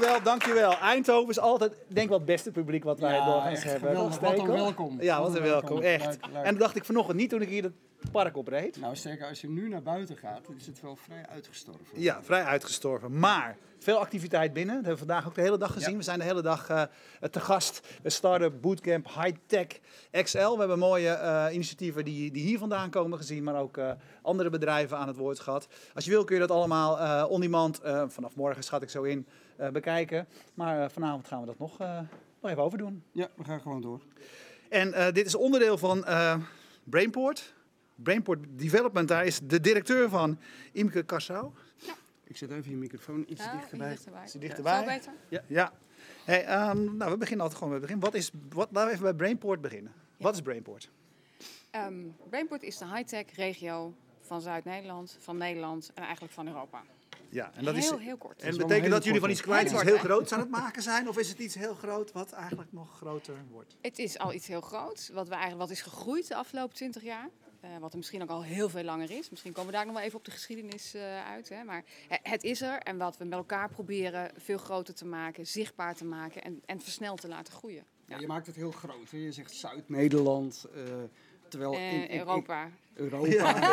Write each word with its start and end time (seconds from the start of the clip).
dankjewel, 0.00 0.22
dankjewel. 0.22 0.72
Eindhoven 0.78 1.28
is 1.30 1.38
altijd, 1.38 1.72
denk 1.88 2.00
ik 2.02 2.08
wel, 2.08 2.16
het 2.18 2.26
beste 2.26 2.50
publiek 2.50 2.84
wat 2.84 3.00
wij 3.00 3.14
Ja, 3.14 3.24
doorgaans 3.24 3.62
hebben. 3.62 3.88
geweldig. 3.88 4.12
Toch, 4.18 4.20
Wat 4.20 4.38
een 4.38 4.46
welkom. 4.46 5.00
Ja, 5.02 5.20
Wat 5.20 5.34
een 5.36 5.42
welkom, 5.42 5.68
welkom. 5.68 5.84
echt. 5.84 6.04
Leuk, 6.06 6.26
leuk. 6.32 6.44
En 6.44 6.50
dat 6.50 6.58
dacht 6.58 6.76
ik 6.76 6.84
vanochtend 6.84 7.16
niet 7.18 7.30
toen 7.30 7.42
ik 7.42 7.48
hier 7.48 7.62
het 7.62 7.72
park 8.12 8.36
opreed. 8.36 8.80
Nou, 8.80 8.96
sterker, 8.96 9.26
als 9.28 9.40
je 9.40 9.48
nu 9.48 9.68
naar 9.68 9.82
buiten 9.82 10.16
gaat, 10.16 10.40
is 10.58 10.66
het 10.66 10.80
wel 10.80 10.96
vrij 10.96 11.26
uitgestorven. 11.30 11.84
Ja, 12.00 12.18
vrij 12.22 12.42
uitgestorven. 12.44 13.18
Maar 13.18 13.56
veel 13.78 13.98
activiteit 13.98 14.52
binnen. 14.52 14.74
Dat 14.76 14.84
hebben 14.84 15.02
we 15.02 15.06
vandaag 15.12 15.26
ook 15.28 15.34
de 15.34 15.40
hele 15.40 15.58
dag 15.58 15.72
gezien. 15.72 15.90
Ja. 15.90 15.96
We 15.96 16.02
zijn 16.02 16.18
de 16.18 16.24
hele 16.24 16.42
dag 16.42 16.68
eh, 16.68 16.82
te 17.30 17.40
gast 17.40 17.80
Startup 18.04 18.60
Bootcamp 18.60 19.06
High 19.06 19.36
Tech 19.46 19.66
XL. 20.22 20.38
We 20.52 20.58
hebben 20.58 20.78
mooie 20.78 21.08
eh, 21.10 21.46
initiatieven 21.54 22.04
die, 22.04 22.30
die 22.30 22.42
hier 22.42 22.58
vandaan 22.58 22.90
komen 22.90 23.18
gezien, 23.18 23.42
maar 23.44 23.60
ook 23.60 23.76
eh, 23.76 23.90
andere 24.22 24.50
bedrijven 24.50 24.96
aan 24.98 25.08
het 25.08 25.16
woord 25.16 25.40
gehad. 25.40 25.68
Als 25.94 26.04
je 26.04 26.10
wil 26.10 26.24
kun 26.24 26.34
je 26.34 26.40
dat 26.46 26.50
allemaal 26.50 27.26
on 27.28 27.40
demand, 27.40 27.80
eh, 27.80 28.04
vanaf 28.08 28.34
morgen 28.36 28.62
schat 28.62 28.82
ik 28.82 28.90
zo 28.90 29.02
in, 29.02 29.26
bekijken. 29.72 30.28
Maar 30.54 30.82
eh, 30.82 30.88
vanavond 30.88 31.26
gaan 31.26 31.40
we 31.40 31.46
dat 31.46 31.58
nog, 31.58 31.80
eh, 31.80 32.00
nog 32.40 32.50
even 32.50 32.62
overdoen. 32.62 33.02
Ja, 33.12 33.28
we 33.36 33.44
gaan 33.44 33.60
gewoon 33.60 33.80
door. 33.80 34.00
En 34.68 34.92
eh, 34.92 35.12
dit 35.12 35.26
is 35.26 35.34
onderdeel 35.34 35.78
van 35.78 36.04
eh, 36.04 36.36
Brainport. 36.84 37.54
Brainport 37.94 38.44
Development, 38.48 39.08
daar 39.08 39.24
is 39.26 39.40
de 39.42 39.60
directeur 39.60 40.08
van 40.08 40.38
Imke 40.72 41.02
Kassau. 41.02 41.50
Ik 42.24 42.36
zet 42.36 42.50
even 42.50 42.70
je 42.70 42.76
microfoon 42.76 43.24
iets 43.28 43.44
Ja, 43.44 43.52
dichterbij. 43.56 43.88
dichterbij. 43.90 44.24
Is 44.24 44.30
die 44.32 44.40
dichterbij? 44.40 44.78
Zo 44.78 44.84
beter? 44.84 45.12
Ja. 45.28 45.42
ja. 45.46 45.72
Hey, 46.24 46.44
ehm, 46.44 46.96
nou, 46.96 47.10
we 47.10 47.16
beginnen 47.18 47.40
altijd 47.46 47.62
gewoon 47.62 47.78
bij 47.78 47.82
het 47.82 47.86
begin. 47.88 48.00
Wat 48.00 48.14
is, 48.14 48.30
wat, 48.54 48.68
laten 48.72 48.86
we 48.88 48.92
even 48.92 49.04
bij 49.04 49.14
Brainport 49.14 49.60
beginnen. 49.60 49.92
Wat 50.16 50.34
is 50.34 50.40
Brainport? 50.40 50.90
Ehm, 51.70 51.94
Brainport 52.28 52.62
is 52.62 52.78
de 52.78 52.86
high-tech 52.86 53.24
regio 53.34 53.94
van 54.20 54.40
Zuid-Nederland, 54.40 55.16
van 55.20 55.36
Nederland 55.36 55.90
en 55.94 56.02
eigenlijk 56.02 56.32
van 56.32 56.46
Europa. 56.46 56.82
Ja, 57.30 57.52
en 57.54 57.64
dat 57.64 57.74
heel, 57.74 57.98
is. 57.98 58.04
heel 58.04 58.16
kort. 58.16 58.42
En 58.42 58.56
betekent 58.56 58.90
dat 58.90 59.04
jullie 59.04 59.20
van 59.20 59.30
iets 59.30 59.40
kwijt 59.40 59.70
iets 59.70 59.82
heel 59.82 59.98
groots 60.08 60.32
aan 60.32 60.40
het 60.40 60.50
maken 60.50 60.82
zijn? 60.82 61.08
Of 61.08 61.18
is 61.18 61.28
het 61.28 61.38
iets 61.38 61.54
heel 61.54 61.74
groot 61.74 62.12
wat 62.12 62.32
eigenlijk 62.32 62.72
nog 62.72 62.96
groter 62.96 63.34
wordt? 63.50 63.76
Het 63.80 63.98
is 63.98 64.18
al 64.18 64.32
iets 64.32 64.46
heel 64.46 64.60
groots, 64.60 65.08
wat, 65.08 65.28
we 65.28 65.34
eigenlijk, 65.34 65.62
wat 65.62 65.70
is 65.70 65.82
gegroeid 65.82 66.28
de 66.28 66.34
afgelopen 66.34 66.74
20 66.76 67.02
jaar. 67.02 67.28
Eh, 67.60 67.70
wat 67.80 67.90
er 67.92 67.96
misschien 67.98 68.22
ook 68.22 68.28
al 68.28 68.42
heel 68.42 68.68
veel 68.68 68.82
langer 68.82 69.10
is. 69.10 69.30
Misschien 69.30 69.52
komen 69.52 69.70
we 69.70 69.76
daar 69.76 69.86
nog 69.86 69.94
wel 69.94 70.04
even 70.04 70.18
op 70.18 70.24
de 70.24 70.30
geschiedenis 70.30 70.94
eh, 70.94 71.26
uit. 71.26 71.48
Hè. 71.48 71.64
Maar 71.64 71.84
eh, 72.08 72.18
het 72.22 72.42
is 72.42 72.60
er 72.62 72.78
en 72.78 72.96
wat 72.98 73.16
we 73.16 73.24
met 73.24 73.38
elkaar 73.38 73.68
proberen 73.68 74.30
veel 74.36 74.58
groter 74.58 74.94
te 74.94 75.04
maken, 75.04 75.46
zichtbaar 75.46 75.94
te 75.94 76.04
maken 76.04 76.42
en, 76.42 76.62
en 76.66 76.80
versneld 76.80 77.20
te 77.20 77.28
laten 77.28 77.52
groeien. 77.52 77.84
Ja, 78.06 78.18
je 78.18 78.26
maakt 78.26 78.46
het 78.46 78.56
heel 78.56 78.70
groot. 78.70 79.10
Hè? 79.10 79.18
Je 79.18 79.32
zegt 79.32 79.52
Zuid-Nederland, 79.52 80.66
eh, 80.74 80.82
terwijl 81.48 81.72
in, 81.72 82.08
in- 82.08 82.18
Europa. 82.18 82.70
Europa. 82.98 83.52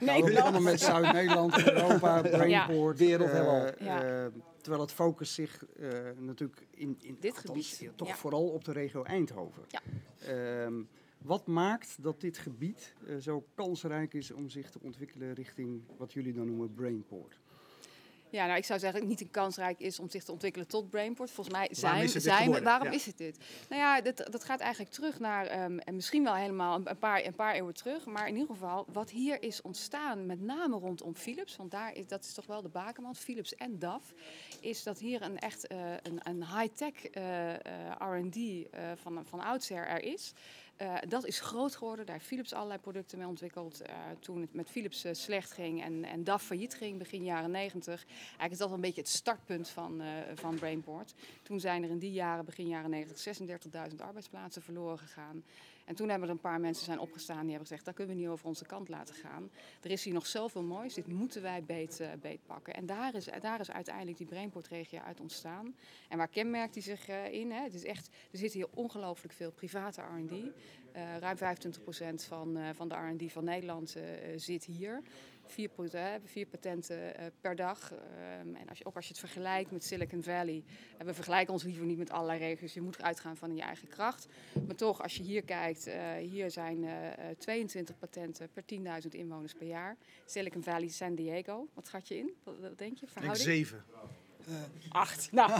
Nou, 0.00 0.24
we 0.24 0.32
begonnen 0.32 0.62
Zuid-Nederland. 0.62 0.64
met 0.64 0.80
Zuid-Nederland, 0.80 1.62
Europa, 1.72 2.20
Brainport. 2.20 2.98
Wereld 2.98 3.30
eh, 3.30 4.24
eh, 4.24 4.32
terwijl 4.60 4.82
het 4.82 4.92
focust 4.92 5.32
zich 5.32 5.64
eh, 5.64 5.88
natuurlijk 6.18 6.66
in, 6.70 6.98
in 7.00 7.16
Dit 7.20 7.36
althans, 7.36 7.68
gebied, 7.68 7.78
ja, 7.78 7.90
toch 7.96 8.08
ja. 8.08 8.14
vooral 8.14 8.48
op 8.48 8.64
de 8.64 8.72
regio 8.72 9.02
Eindhoven. 9.02 9.62
Ja. 9.68 9.80
Ehm, 10.18 10.82
wat 11.18 11.46
maakt 11.46 12.02
dat 12.02 12.20
dit 12.20 12.38
gebied 12.38 12.94
eh, 13.06 13.16
zo 13.16 13.46
kansrijk 13.54 14.14
is 14.14 14.30
om 14.30 14.48
zich 14.48 14.70
te 14.70 14.80
ontwikkelen 14.80 15.34
richting 15.34 15.82
wat 15.96 16.12
jullie 16.12 16.32
dan 16.32 16.46
noemen 16.46 16.74
Brainport? 16.74 17.40
Ja, 18.32 18.46
nou, 18.46 18.58
ik 18.58 18.64
zou 18.64 18.78
zeggen 18.78 19.00
dat 19.00 19.08
het 19.08 19.18
niet 19.18 19.28
een 19.28 19.40
kansrijk 19.42 19.80
is 19.80 19.98
om 19.98 20.10
zich 20.10 20.24
te 20.24 20.32
ontwikkelen 20.32 20.68
tot 20.68 20.90
Brainport. 20.90 21.30
Volgens 21.30 21.56
mij 21.56 21.68
Waarom 21.80 21.98
zijn, 21.98 22.04
is 22.04 22.14
het 22.14 22.22
dit 22.22 22.32
zijn 22.32 22.38
geworden? 22.38 22.64
waarom 22.64 22.86
Ja. 22.88 22.94
is 22.94 23.06
het 23.06 23.18
dit? 23.18 23.38
Nou 23.68 23.80
ja, 23.80 24.00
dat, 24.00 24.26
dat 24.30 24.44
gaat 24.44 24.60
eigenlijk 24.60 24.92
terug 24.92 25.18
naar, 25.18 25.46
ehm, 25.46 25.78
en 25.78 25.94
misschien 25.94 26.24
wel 26.24 26.34
helemaal 26.34 26.80
een, 26.84 26.98
paar, 26.98 27.24
een 27.24 27.34
paar 27.34 27.54
eeuwen 27.54 27.74
terug. 27.74 28.04
Maar 28.06 28.28
in 28.28 28.34
ieder 28.34 28.50
geval, 28.54 28.86
wat 28.92 29.10
hier 29.10 29.42
is 29.42 29.62
ontstaan, 29.62 30.26
met 30.26 30.40
name 30.40 30.78
rondom 30.78 31.14
Philips. 31.14 31.56
Want 31.56 31.70
daar 31.70 31.94
is, 31.94 32.06
dat 32.06 32.24
is 32.24 32.32
toch 32.34 32.46
wel 32.46 32.62
de 32.62 32.68
bakermat, 32.68 33.18
Philips 33.18 33.54
en 33.54 33.78
DAF. 33.78 34.12
Is 34.60 34.82
dat 34.82 34.98
hier 34.98 35.22
een 35.22 35.38
echt 35.38 35.66
eh, 35.66 35.78
een, 36.02 36.20
een 36.22 36.44
high-tech 36.58 37.06
eh, 37.06 37.54
eh, 37.54 37.60
R&D 37.98 38.66
van, 39.02 39.24
van 39.28 39.40
oudsher 39.40 39.86
er 39.86 40.02
is. 40.02 40.32
Eh, 40.82 40.94
dat 41.08 41.26
is 41.26 41.40
groot 41.40 41.76
geworden. 41.76 42.06
Daar 42.06 42.14
heeft 42.14 42.26
Philips 42.26 42.52
allerlei 42.52 42.80
producten 42.80 43.18
mee 43.18 43.26
ontwikkeld. 43.26 43.80
Eh, 43.80 43.94
toen 44.20 44.40
het 44.40 44.54
met 44.54 44.70
Philips 44.70 45.04
eh, 45.04 45.14
slecht 45.14 45.52
ging 45.52 45.82
en, 45.82 46.04
en 46.04 46.24
DAF 46.24 46.42
failliet 46.42 46.74
ging 46.74 46.98
begin 46.98 47.24
jaren 47.24 47.50
90. 47.50 48.04
Eigenlijk 48.06 48.52
is 48.52 48.58
dat 48.58 48.70
een 48.70 48.80
beetje 48.80 49.00
het 49.00 49.10
startpunt 49.10 49.68
van, 49.68 50.02
van 50.34 50.54
Brainport. 50.54 51.14
Toen 51.42 51.60
zijn 51.60 51.82
er 51.82 51.90
in 51.90 51.98
die 51.98 52.12
jaren, 52.12 52.44
begin 52.44 52.68
jaren 52.68 52.90
90, 52.90 53.38
36.000 53.90 53.96
arbeidsplaatsen 53.96 54.62
verloren 54.62 54.98
gegaan. 54.98 55.44
En 55.92 55.98
toen 55.98 56.08
hebben 56.08 56.28
er 56.28 56.34
een 56.34 56.40
paar 56.40 56.60
mensen 56.60 56.84
zijn 56.84 56.98
opgestaan 56.98 57.40
die 57.40 57.48
hebben 57.48 57.66
gezegd, 57.66 57.84
dat 57.84 57.94
kunnen 57.94 58.14
we 58.14 58.20
niet 58.20 58.30
over 58.30 58.46
onze 58.46 58.66
kant 58.66 58.88
laten 58.88 59.14
gaan. 59.14 59.50
Er 59.82 59.90
is 59.90 60.04
hier 60.04 60.14
nog 60.14 60.26
zoveel 60.26 60.62
moois, 60.62 60.94
dit 60.94 61.06
moeten 61.06 61.42
wij 61.42 61.64
beet, 61.64 62.00
eh, 62.00 62.08
beet 62.20 62.46
pakken. 62.46 62.74
En 62.74 62.86
daar 62.86 63.14
is, 63.14 63.28
daar 63.40 63.60
is 63.60 63.70
uiteindelijk 63.70 64.16
die 64.16 64.26
Brainport-regio 64.26 64.98
uit 64.98 65.20
ontstaan. 65.20 65.74
En 66.08 66.18
waar 66.18 66.28
kenmerkt 66.28 66.74
die 66.74 66.82
zich 66.82 67.08
eh, 67.08 67.32
in? 67.32 67.50
Hè? 67.50 67.62
Het 67.62 67.74
is 67.74 67.84
echt, 67.84 68.08
er 68.30 68.38
zit 68.38 68.52
hier 68.52 68.66
ongelooflijk 68.74 69.34
veel 69.34 69.50
private 69.50 70.00
R&D. 70.00 70.32
Eh, 70.92 71.16
ruim 71.18 71.36
25% 71.36 72.24
van, 72.24 72.58
van 72.74 72.88
de 72.88 72.94
R&D 72.94 73.32
van 73.32 73.44
Nederland 73.44 73.96
zit 74.36 74.64
hier. 74.64 75.02
Vier, 75.46 75.70
hè, 75.90 76.18
vier 76.24 76.46
patenten 76.46 77.16
eh, 77.16 77.26
per 77.40 77.56
dag. 77.56 77.92
Ehm, 77.92 78.54
en 78.54 78.68
als 78.68 78.78
je, 78.78 78.84
ook 78.84 78.96
als 78.96 79.04
je 79.04 79.10
het 79.10 79.20
vergelijkt 79.20 79.70
met 79.70 79.84
Silicon 79.84 80.22
Valley. 80.22 80.64
We 81.04 81.14
vergelijken 81.14 81.52
ons 81.52 81.62
liever 81.62 81.84
niet 81.84 81.98
met 81.98 82.10
allerlei 82.10 82.38
regio's. 82.38 82.74
Je 82.74 82.80
moet 82.80 83.02
uitgaan 83.02 83.36
van 83.36 83.56
je 83.56 83.62
eigen 83.62 83.88
kracht. 83.88 84.26
Maar 84.66 84.76
toch, 84.76 85.02
als 85.02 85.16
je 85.16 85.22
hier 85.22 85.42
kijkt, 85.42 85.86
eh, 85.86 86.14
hier 86.16 86.50
zijn 86.50 86.84
eh, 86.84 87.30
eh, 87.30 87.36
22 87.38 87.98
patenten 87.98 88.48
per 88.52 88.64
10.000 88.64 89.14
inwoners 89.14 89.52
per 89.52 89.66
jaar. 89.66 89.96
Silicon 90.26 90.62
Valley, 90.62 90.88
San 90.88 91.14
Diego. 91.14 91.68
Wat 91.74 91.86
schat 91.86 92.08
je 92.08 92.16
in? 92.16 92.34
Wat, 92.42 92.78
denk 92.78 92.98
je? 92.98 93.06
Ik 93.06 93.22
denk 93.22 93.76
Zeven. 94.46 94.70
Acht. 94.88 95.28
Nou, 95.32 95.50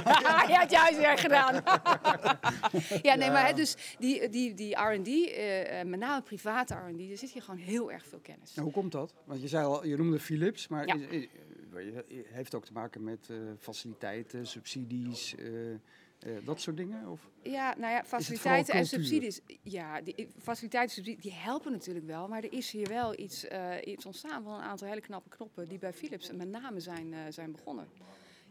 je 0.48 0.54
hebt 0.58 0.70
je 0.70 0.76
huiswerk 0.76 1.18
gedaan. 1.20 1.54
ja, 3.08 3.14
nee, 3.14 3.30
maar 3.30 3.46
hè, 3.46 3.52
dus 3.54 3.76
die, 3.98 4.28
die, 4.28 4.54
die 4.54 4.76
R&D, 4.80 5.06
eh, 5.08 5.80
eh, 5.80 5.86
met 5.86 5.98
name 6.00 6.22
private 6.22 6.74
R&D, 6.74 7.10
er 7.10 7.18
zit 7.18 7.30
hier 7.30 7.42
gewoon 7.42 7.60
heel 7.60 7.92
erg 7.92 8.06
veel 8.06 8.18
kennis. 8.22 8.54
Nou, 8.54 8.66
hoe 8.66 8.76
komt 8.76 8.92
dat? 8.92 9.14
Want 9.24 9.40
je 9.40 9.48
zei 9.48 9.64
al, 9.66 9.86
je 9.86 9.96
noemde 9.96 10.18
Philips, 10.20 10.68
maar 10.68 10.86
Ja. 10.86 10.94
is- 10.94 11.06
is- 11.08 11.28
eh, 11.74 12.18
heeft 12.32 12.54
ook 12.54 12.64
te 12.64 12.72
maken 12.72 13.04
met 13.04 13.28
eh, 13.30 13.36
faciliteiten, 13.58 14.46
subsidies, 14.46 15.34
eh, 15.38 15.70
eh, 15.72 15.78
dat 16.44 16.60
soort 16.60 16.76
dingen? 16.76 17.08
Of? 17.08 17.20
Ja, 17.42 17.74
nou 17.78 17.92
ja, 17.92 18.04
faciliteiten 18.04 18.74
en 18.74 18.86
subsidies. 18.86 19.40
Ja, 19.62 20.00
die 20.00 20.28
faciliteiten 20.42 20.96
en 20.96 21.04
subsidies, 21.04 21.22
die 21.22 21.32
helpen 21.40 21.72
natuurlijk 21.72 22.06
wel. 22.06 22.28
Maar 22.28 22.42
er 22.42 22.52
is 22.52 22.70
hier 22.70 22.88
wel 22.88 23.18
iets, 23.18 23.48
eh, 23.48 23.70
iets 23.84 24.06
ontstaan 24.06 24.42
van 24.42 24.52
een 24.54 24.60
aantal 24.62 24.88
hele 24.88 25.00
knappe 25.00 25.28
knoppen 25.28 25.68
die 25.68 25.78
bij 25.78 25.92
Philips 25.92 26.32
met 26.32 26.48
name 26.48 26.80
zijn, 26.80 27.12
eh, 27.14 27.18
zijn 27.28 27.52
begonnen. 27.52 27.86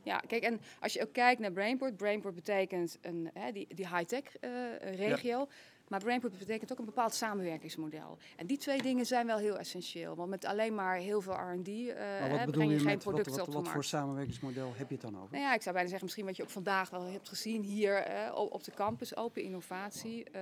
Ja, 0.03 0.17
kijk, 0.27 0.43
en 0.43 0.61
als 0.79 0.93
je 0.93 1.01
ook 1.01 1.13
kijkt 1.13 1.41
naar 1.41 1.51
Brainport, 1.51 1.97
Brainport 1.97 2.35
betekent 2.35 2.97
een, 3.01 3.29
hè, 3.33 3.51
die, 3.51 3.67
die 3.75 3.87
high-tech 3.87 4.37
eh, 4.39 4.49
regio. 4.95 5.47
Maar 5.91 5.99
Brainport 5.99 6.37
betekent 6.37 6.71
ook 6.71 6.79
een 6.79 6.85
bepaald 6.85 7.13
samenwerkingsmodel. 7.13 8.17
En 8.35 8.45
die 8.45 8.57
twee 8.57 8.81
dingen 8.81 9.05
zijn 9.05 9.25
wel 9.25 9.37
heel 9.37 9.57
essentieel. 9.57 10.15
Want 10.15 10.29
met 10.29 10.45
alleen 10.45 10.75
maar 10.75 10.95
heel 10.95 11.21
veel 11.21 11.33
R&D 11.33 11.67
eh 11.67 12.19
wat 12.21 12.29
hè, 12.29 12.45
bedoel 12.45 12.51
breng 12.51 12.71
je 12.71 12.77
geen 12.77 12.85
met, 12.85 12.93
wat, 12.93 13.03
producten 13.03 13.31
wat, 13.31 13.41
op 13.41 13.45
de 13.45 13.51
wat 13.51 13.53
markt. 13.53 13.69
voor 13.69 13.83
samenwerkingsmodel 13.83 14.73
heb 14.75 14.87
je 14.87 14.93
het 14.93 15.03
dan 15.03 15.17
over? 15.17 15.31
Nou 15.31 15.43
ja, 15.43 15.53
ik 15.53 15.61
zou 15.61 15.73
bijna 15.73 15.89
zeggen, 15.89 16.05
misschien 16.05 16.25
wat 16.25 16.37
je 16.37 16.43
ook 16.43 16.49
vandaag 16.49 16.89
wel 16.89 17.03
hebt 17.03 17.29
gezien 17.29 17.63
hier 17.63 17.95
eh, 17.95 18.35
op 18.35 18.63
de 18.63 18.71
campus, 18.71 19.15
open 19.15 19.43
innovatie. 19.43 20.23
Eh, 20.23 20.41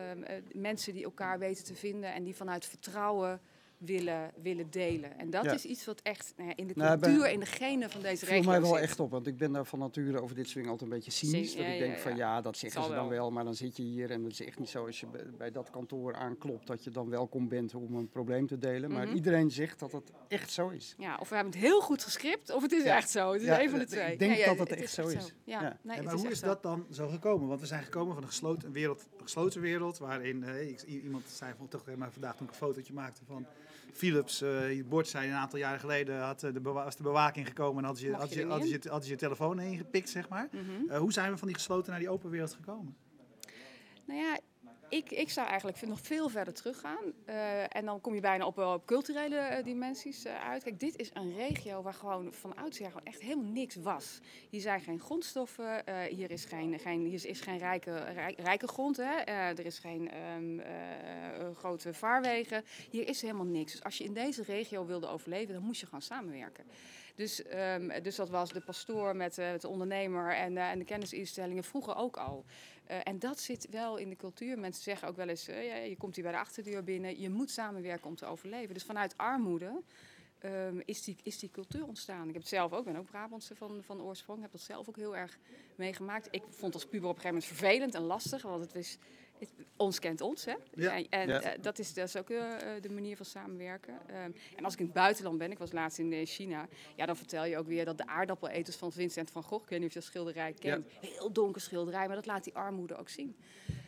mensen 0.53 0.94
die 0.94 1.03
elkaar 1.03 1.40
weten 1.40 1.64
te 1.64 1.76
vinden 1.76 2.14
en 2.14 2.24
die 2.24 2.36
vanuit 2.36 2.66
vertrouwen 2.66 3.41
willen, 3.79 4.31
willen 4.41 4.70
delen. 4.70 5.20
En 5.20 5.29
dat 5.29 5.43
Ja. 5.43 5.52
is 5.53 5.66
iets 5.66 5.85
wat 5.85 5.99
echt 6.02 6.34
nou 6.37 6.49
ja, 6.49 6.55
in 6.55 6.67
de 6.67 6.73
Nou, 6.76 6.99
cultuur, 6.99 7.29
in 7.31 7.40
de 7.40 7.46
genen 7.46 7.90
van 7.90 8.02
deze 8.02 8.26
regio 8.26 8.49
mij 8.49 8.61
wel 8.61 8.73
zit. 8.73 8.84
echt 8.84 8.99
op, 8.99 9.11
want 9.11 9.28
ik 9.28 9.37
ben 9.37 9.52
daar 9.52 9.66
van 9.66 9.79
nature 9.79 10.22
over 10.22 10.35
dit 10.35 10.49
swing 10.49 10.67
altijd 10.67 10.90
een 10.90 10.96
beetje 10.96 11.11
cynisch. 11.11 11.55
Dat 11.55 11.66
ik 11.66 11.72
ja, 11.73 11.79
denk 11.79 11.97
van 11.97 12.16
ja. 12.16 12.41
dat 12.41 12.58
zeggen 12.58 12.81
Zal 12.81 12.90
ze 12.90 12.96
dan 12.96 13.08
wel. 13.09 13.17
wel, 13.17 13.31
maar 13.31 13.43
dan 13.43 13.55
zit 13.55 13.78
je 13.78 13.84
hier 13.84 14.11
en 14.11 14.23
het 14.23 14.31
is 14.31 14.41
echt 14.46 14.59
niet 14.59 14.70
zo 14.70 14.85
als 14.85 14.99
je 14.99 15.08
bij- 15.37 15.52
dat 15.52 15.70
kantoor 15.70 16.16
aanklopt 16.16 16.67
dat 16.67 16.84
je 16.84 16.90
dan 16.90 17.09
welkom 17.09 17.47
bent 17.47 17.73
om 17.76 17.96
een 17.96 18.09
probleem 18.09 18.47
te 18.47 18.58
delen. 18.58 18.91
Maar 18.91 19.05
Mhm. 19.05 19.16
iedereen 19.16 19.52
zegt 19.52 19.79
dat 19.79 19.91
het 19.91 20.11
echt 20.28 20.52
zo 20.52 20.70
is. 20.70 20.96
Ja, 20.97 21.17
of 21.20 21.29
we 21.29 21.35
hebben 21.35 21.53
het 21.53 21.61
heel 21.61 21.82
goed 21.82 22.03
gescript, 22.03 22.53
of 22.53 22.61
het 22.61 22.72
is 22.72 22.84
Ja. 22.84 22.96
echt 22.96 23.09
zo. 23.09 23.32
Het 23.32 23.41
is 23.41 23.47
Ja, 23.47 23.61
een 23.61 23.70
van 23.70 23.79
de 23.79 23.85
ik 23.85 23.91
twee. 23.91 24.17
denk 24.17 24.32
Ja, 24.32 24.37
ja, 24.37 24.46
dat 24.46 24.59
het 24.59 24.72
echt 24.72 24.82
is 24.84 24.93
zo 24.93 25.08
is. 25.08 25.34
Ja, 25.43 25.61
Ja. 25.61 25.78
Nee, 25.84 26.02
maar 26.02 26.14
hoe 26.14 26.29
is 26.29 26.40
zo. 26.40 26.46
dat 26.46 26.64
dan 26.64 26.85
zo 26.91 27.08
gekomen? 27.08 27.47
Want 27.47 27.59
we 27.59 27.66
zijn 27.67 27.84
gekomen 27.84 28.14
van 28.14 28.23
een 28.23 28.29
gesloten 28.29 28.72
wereld, 28.72 29.08
een 29.17 29.23
gesloten 29.23 29.61
wereld 29.61 29.97
waarin 29.97 30.43
eh, 30.43 30.70
ik- 30.70 30.82
iemand 30.82 31.23
zei 31.29 31.53
van 31.58 31.67
toch 31.67 31.84
tegen 31.84 31.99
mij 31.99 32.09
vandaag 32.09 32.35
toen 32.35 32.46
ik 32.47 32.52
een 32.52 32.58
fotootje 32.58 32.93
maakte 32.93 33.22
van 33.25 33.46
Philips, 33.94 34.41
eh 34.41 34.78
het 34.78 34.90
bord 34.90 35.08
zei 35.08 35.30
een 35.30 35.36
aantal 35.36 35.59
jaren 35.59 35.80
geleden 35.80 36.22
had 36.22 36.44
eh, 36.44 36.53
de 36.53 36.62
was 36.62 36.96
de 36.96 37.03
bewaking 37.03 37.47
gekomen 37.47 37.78
en 37.78 37.86
hadden 37.86 38.03
je 38.03 38.12
er 38.12 38.20
hadden 38.20 38.70
niet 38.70 38.84
ze, 38.84 38.90
hadden 38.90 39.08
ze 39.08 39.14
je 39.14 39.20
telefoon 39.20 39.59
ingepikt, 39.59 40.09
zeg 40.09 40.30
maar. 40.30 40.50
Mhm. 40.52 40.90
Eh, 40.90 40.97
hoe 40.97 41.14
zijn 41.14 41.32
we 41.32 41.38
van 41.38 41.47
die 41.47 41.58
gesloten 41.58 41.91
naar 41.91 42.00
die 42.00 42.09
open 42.09 42.30
wereld 42.30 42.53
gekomen? 42.53 42.96
Nou 44.06 44.20
ja, 44.20 44.40
ik, 44.90 45.12
ik 45.12 45.30
zou 45.30 45.47
eigenlijk 45.47 45.82
nog 45.82 46.00
veel 46.02 46.30
verder 46.30 46.53
teruggaan. 46.53 47.14
Eh, 47.26 47.76
en 47.76 47.86
dan 47.86 48.02
kom 48.02 48.14
je 48.14 48.22
bijna 48.22 48.46
op, 48.46 48.56
wel 48.56 48.74
op 48.74 48.86
culturele 48.86 49.36
eh, 49.38 49.64
dimensies 49.64 50.26
eh, 50.26 50.50
uit. 50.50 50.64
Kijk, 50.64 50.80
dit 50.80 50.96
is 50.97 51.09
een 51.14 51.36
regio 51.36 51.82
waar 51.82 51.94
gewoon 51.94 52.34
van 52.34 52.56
oudsher 52.56 52.86
gewoon 52.86 53.06
echt 53.06 53.22
helemaal 53.22 53.52
niks 53.52 53.76
was. 53.76 54.20
Hier 54.50 54.62
zijn 54.62 54.82
geen 54.82 55.00
grondstoffen, 55.00 55.86
eh, 55.86 55.96
hier 56.03 56.32
is 56.32 56.46
geen, 56.46 56.80
geen, 56.80 57.06
hier 57.06 57.26
is 57.26 57.41
geen 57.41 57.58
rijke, 57.58 57.97
rijk- 57.97 58.40
rijke 58.40 58.68
grond, 58.68 58.97
hè? 58.97 59.16
Eh, 59.16 59.47
er 59.47 59.66
is 59.66 59.80
geen 59.80 60.12
ehm, 60.12 60.59
eh, 60.59 61.42
eh, 61.47 61.56
grote 61.56 61.94
vaarwegen. 61.94 62.64
Hier 62.90 63.08
is 63.08 63.22
helemaal 63.22 63.46
niks. 63.46 63.72
Dus 63.72 63.84
als 63.84 63.97
je 63.97 64.03
in 64.03 64.14
deze 64.14 64.44
regio 64.44 64.85
wilde 64.85 65.08
overleven, 65.08 65.53
dan 65.53 65.64
moest 65.64 65.80
je 65.80 65.85
gewoon 65.85 66.02
samenwerken. 66.02 66.66
Dus, 67.20 67.44
ehm, 67.44 68.02
dus 68.02 68.16
dat 68.16 68.30
was 68.30 68.52
de 68.52 68.62
pastoor 68.62 69.16
met, 69.16 69.38
eh, 69.38 69.52
met 69.52 69.62
de 69.62 69.68
ondernemer 69.68 70.36
en, 70.36 70.58
eh, 70.58 70.70
en 70.70 70.80
de 70.80 70.86
kennisinstellingen 70.86 71.64
vroeger 71.64 71.96
ook 71.96 72.18
al. 72.18 72.46
Eh, 72.86 72.98
en 73.04 73.20
dat 73.20 73.40
zit 73.40 73.68
wel 73.70 73.98
in 73.98 74.10
de 74.10 74.16
cultuur. 74.16 74.60
Mensen 74.60 74.84
zeggen 74.84 75.08
ook 75.08 75.16
wel 75.16 75.28
eens, 75.28 75.46
ja, 75.46 75.76
je 75.76 75.96
komt 75.98 76.16
hier 76.16 76.24
bij 76.24 76.34
de 76.34 76.40
achterdeur 76.40 76.84
binnen. 76.84 77.20
Je 77.20 77.30
moet 77.30 77.52
samenwerken 77.52 78.08
om 78.08 78.16
te 78.16 78.26
overleven. 78.26 78.74
Dus 78.74 78.84
vanuit 78.84 79.18
armoede 79.18 79.82
ehm, 80.40 80.80
is, 80.86 81.04
die, 81.04 81.16
is 81.24 81.40
die 81.40 81.52
cultuur 81.52 81.86
ontstaan. 81.86 82.28
Ik 82.28 82.34
heb 82.34 82.42
het 82.42 82.48
zelf 82.48 82.74
ook, 82.74 82.86
ben 82.86 82.96
ook 82.96 83.10
Brabantse 83.10 83.56
van, 83.56 83.84
van 83.84 84.02
oorsprong. 84.02 84.42
heb 84.42 84.52
dat 84.52 84.62
zelf 84.62 84.88
ook 84.90 84.96
heel 84.96 85.16
erg 85.16 85.38
meegemaakt. 85.76 86.28
Ik 86.32 86.44
vond 86.50 86.74
als 86.74 86.86
puber 86.86 87.10
op 87.10 87.16
een 87.16 87.22
gegeven 87.22 87.42
moment 87.42 87.60
vervelend 87.60 87.96
en 87.96 88.02
lastig. 88.02 88.42
Want 88.42 88.64
het 88.64 88.76
is, 88.76 88.98
ons 89.78 90.00
kent 90.00 90.22
ons, 90.22 90.46
hè? 90.46 90.53
Ja. 90.74 90.91
En, 90.96 91.06
en, 91.09 91.28
Ja. 91.28 91.41
eh, 91.41 91.62
dat, 91.62 91.80
is, 91.80 91.94
dat 91.94 92.08
is 92.08 92.16
ook 92.18 92.30
eh, 92.30 92.76
eh, 92.76 92.82
de 92.82 92.90
manier 92.90 93.16
van 93.16 93.26
samenwerken. 93.26 93.94
Ehm, 94.08 94.32
en 94.56 94.64
als 94.64 94.74
ik 94.74 94.80
in 94.80 94.86
het 94.86 94.94
buitenland 94.94 95.38
ben, 95.38 95.52
ik 95.52 95.58
was 95.58 95.72
laatst 95.72 96.00
in 96.00 96.26
China, 96.26 96.68
ja, 96.96 97.06
dan 97.06 97.18
vertel 97.18 97.46
je 97.46 97.58
ook 97.58 97.68
weer 97.68 97.86
dat 97.86 97.97
de 97.97 98.08
aardappeleters 98.08 98.76
van 98.76 98.91
Vincent 98.91 99.32
van 99.32 99.44
Gogh, 99.44 99.64
ik 99.64 99.70
weet 99.70 99.80
niet 99.80 99.88
of 99.88 99.94
je 99.94 100.00
dat 100.00 100.08
schilderij 100.09 100.53
kent, 100.53 100.88
heel 101.02 101.32
donker 101.32 101.62
schilderij, 101.62 102.08
maar 102.08 102.16
dat 102.16 102.26
laat 102.26 102.44
die 102.44 102.56
armoede 102.56 102.96
ook 102.96 103.09
zien. 103.09 103.36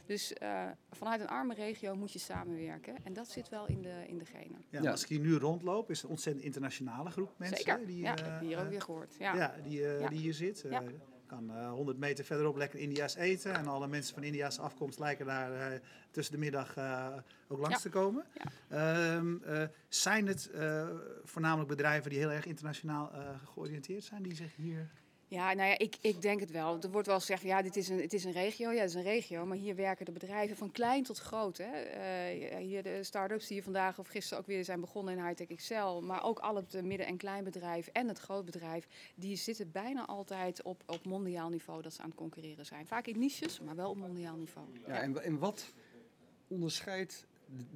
Dus 0.05 0.33
eh, 0.33 0.63
vanuit 0.91 1.21
een 1.21 1.27
arme 1.27 1.53
regio 1.53 1.95
moet 1.95 2.11
je 2.11 2.19
samenwerken. 2.19 2.95
En 3.03 3.13
dat 3.13 3.27
zit 3.29 3.49
wel 3.49 3.67
in 3.67 3.81
de, 3.81 4.03
in 4.07 4.17
de 4.17 4.25
genen. 4.25 4.63
Ja, 4.69 4.81
Ja. 4.81 4.91
Als 4.91 5.03
ik 5.03 5.09
hier 5.09 5.19
nu 5.19 5.35
rondloop, 5.35 5.89
is 5.89 5.95
het 5.97 6.05
een 6.05 6.11
ontzettend 6.11 6.45
internationale 6.45 7.09
groep 7.09 7.31
mensen. 7.37 7.57
Zeker. 7.57 7.85
Die, 7.85 8.01
ja, 8.01 8.15
dat 8.15 8.25
heb 8.25 8.39
hier 8.39 8.59
ook 8.59 8.69
weer 8.69 8.81
gehoord. 8.81 9.15
Ja. 9.19 9.35
ja. 9.35 9.55
die, 9.63 9.85
eh, 9.85 9.99
Ja. 9.99 10.07
die 10.09 10.19
hier 10.19 10.33
zit. 10.33 10.65
Kan 11.31 11.49
eh 11.49 11.71
100 11.71 11.97
meter 11.97 12.25
verderop 12.25 12.55
lekker 12.55 12.79
India's 12.79 13.15
eten. 13.15 13.53
En 13.53 13.67
alle 13.67 13.87
mensen 13.87 14.13
van 14.13 14.23
India's 14.23 14.59
afkomst 14.59 14.99
lijken 14.99 15.25
daar 15.25 15.53
eh, 15.53 15.79
tussen 16.11 16.33
de 16.33 16.39
middag 16.39 16.75
eh, 16.77 17.07
ook 17.47 17.59
langs 17.59 17.75
Ja. 17.75 17.81
te 17.81 17.89
komen. 17.89 18.25
Ehm, 18.69 19.35
eh, 19.43 19.63
zijn 19.89 20.27
het 20.27 20.49
voornamelijk 21.23 21.69
bedrijven 21.69 22.09
die 22.09 22.19
heel 22.19 22.31
erg 22.31 22.45
internationaal 22.45 23.11
georiënteerd 23.45 24.03
zijn, 24.03 24.23
die 24.23 24.35
zich 24.35 24.55
hier... 24.55 24.89
Ja, 25.31 25.53
nou 25.53 25.69
ja, 25.69 25.77
ik, 25.77 25.95
ik 26.01 26.21
denk 26.21 26.39
het 26.39 26.51
wel. 26.51 26.81
Er 26.81 26.91
wordt 26.91 27.07
wel 27.07 27.19
gezegd, 27.19 27.41
ja, 27.41 27.61
dit 27.61 27.75
is 27.75 27.89
een, 27.89 28.01
het 28.01 28.13
is 28.13 28.23
een 28.23 28.31
regio. 28.31 28.71
Ja, 28.71 28.79
het 28.79 28.89
is 28.89 28.95
een 28.95 29.03
regio, 29.03 29.45
maar 29.45 29.57
hier 29.57 29.75
werken 29.75 30.05
de 30.05 30.11
bedrijven 30.11 30.57
van 30.57 30.71
klein 30.71 31.03
tot 31.03 31.17
groot. 31.17 31.57
Hè. 31.57 31.71
Eh, 31.71 32.57
hier 32.57 32.83
de 32.83 33.03
start-ups 33.03 33.47
die 33.47 33.53
hier 33.53 33.63
vandaag 33.63 33.99
of 33.99 34.07
gisteren 34.07 34.39
ook 34.39 34.47
weer 34.47 34.65
zijn 34.65 34.79
begonnen 34.79 35.17
in 35.17 35.25
Hightech 35.25 35.47
Excel. 35.47 36.01
Maar 36.01 36.23
ook 36.23 36.39
al 36.39 36.55
het 36.55 36.81
midden- 36.83 37.05
en 37.07 37.17
kleinbedrijf 37.17 37.87
en 37.87 38.07
het 38.07 38.19
grootbedrijf. 38.19 38.87
Die 39.15 39.35
zitten 39.35 39.71
bijna 39.71 40.05
altijd 40.05 40.61
op, 40.61 40.83
op 40.85 41.05
mondiaal 41.05 41.49
niveau 41.49 41.81
dat 41.81 41.93
ze 41.93 42.01
aan 42.01 42.09
het 42.09 42.17
concurreren 42.17 42.65
zijn. 42.65 42.87
Vaak 42.87 43.07
in 43.07 43.19
niches, 43.19 43.59
maar 43.59 43.75
wel 43.75 43.89
op 43.89 43.97
mondiaal 43.97 44.35
niveau. 44.35 44.67
Ja, 44.87 45.01
en, 45.01 45.23
en 45.23 45.39
wat 45.39 45.73
onderscheidt 46.47 47.25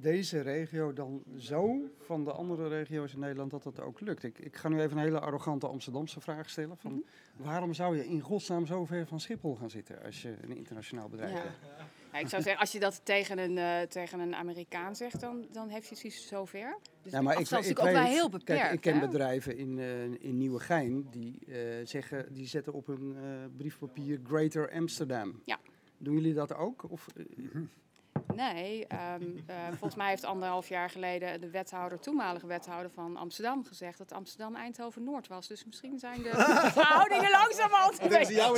deze 0.00 0.40
regio 0.40 0.92
dan 0.92 1.22
zo 1.36 1.76
van 1.98 2.24
de 2.24 2.32
andere 2.32 2.68
regio's 2.68 3.12
in 3.12 3.18
Nederland 3.18 3.50
dat 3.50 3.62
dat 3.62 3.80
ook 3.80 4.00
lukt? 4.00 4.22
Ik, 4.22 4.38
ik 4.38 4.56
ga 4.56 4.68
nu 4.68 4.80
even 4.80 4.96
een 4.96 5.02
hele 5.02 5.20
arrogante 5.20 5.66
Amsterdamse 5.66 6.20
vraag 6.20 6.50
stellen. 6.50 6.76
Van, 6.76 7.04
Waarom 7.36 7.74
zou 7.74 7.96
je 7.96 8.06
in 8.06 8.20
godsnaam 8.20 8.66
zo 8.66 8.84
ver 8.84 9.06
van 9.06 9.20
Schiphol 9.20 9.54
gaan 9.54 9.70
zitten 9.70 10.02
als 10.02 10.22
je 10.22 10.34
een 10.42 10.56
internationaal 10.56 11.08
bedrijf 11.08 11.32
Ja. 11.32 11.42
bent? 11.42 11.54
Ja, 12.12 12.18
ik 12.22 12.28
zou 12.28 12.42
zeggen, 12.42 12.60
als 12.60 12.72
je 12.72 12.80
dat 12.80 13.00
tegen 13.04 13.38
een, 13.38 13.58
eh, 13.58 13.80
tegen 13.88 14.20
een 14.20 14.34
Amerikaan 14.34 14.96
zegt, 14.96 15.20
dan, 15.20 15.46
dan 15.52 15.68
heeft 15.68 15.88
hij 15.88 15.98
zoiets 15.98 16.26
zover. 16.28 16.78
Dus 17.02 17.12
Ja, 17.12 17.20
maar 17.22 17.40
ik, 17.40 17.48
ik 17.50 17.78
ook 17.78 17.84
weet- 17.84 17.94
wel 17.94 18.02
heel 18.02 18.28
beperkt. 18.30 18.60
Kijk, 18.62 18.72
ik 18.74 18.80
ken 18.80 18.94
hè? 18.98 19.06
bedrijven 19.06 19.56
in, 19.56 19.78
eh 19.78 20.04
in 20.04 20.38
Nieuwegein 20.38 21.06
die 21.10 21.38
eh, 21.46 21.86
zeggen, 21.86 22.32
die 22.32 22.46
zetten 22.46 22.72
op 22.72 22.86
hun 22.86 23.16
eh, 23.16 23.22
briefpapier 23.56 24.20
Greater 24.24 24.70
Amsterdam. 24.72 25.40
Ja. 25.44 25.58
Doen 25.98 26.14
jullie 26.14 26.34
dat 26.34 26.54
ook? 26.54 26.90
Of, 26.90 27.06
eh, 27.16 27.24
Nee, 28.36 28.86
ehm, 28.86 29.22
eh, 29.46 29.54
volgens 29.68 29.94
mij 29.94 30.08
heeft 30.08 30.24
anderhalf 30.24 30.68
jaar 30.68 30.90
geleden 30.90 31.40
de 31.40 31.50
wethouder, 31.50 31.98
toenmalige 32.00 32.46
wethouder 32.46 32.90
van 32.90 33.16
Amsterdam 33.16 33.64
gezegd 33.64 33.98
dat 33.98 34.12
Amsterdam 34.12 34.54
Eindhoven 34.54 35.04
Noord 35.04 35.28
was. 35.28 35.48
Dus 35.48 35.64
misschien 35.64 35.98
zijn 35.98 36.22
de 36.22 36.30
verhoudingen 36.78 37.30
langzamerhand. 37.30 37.96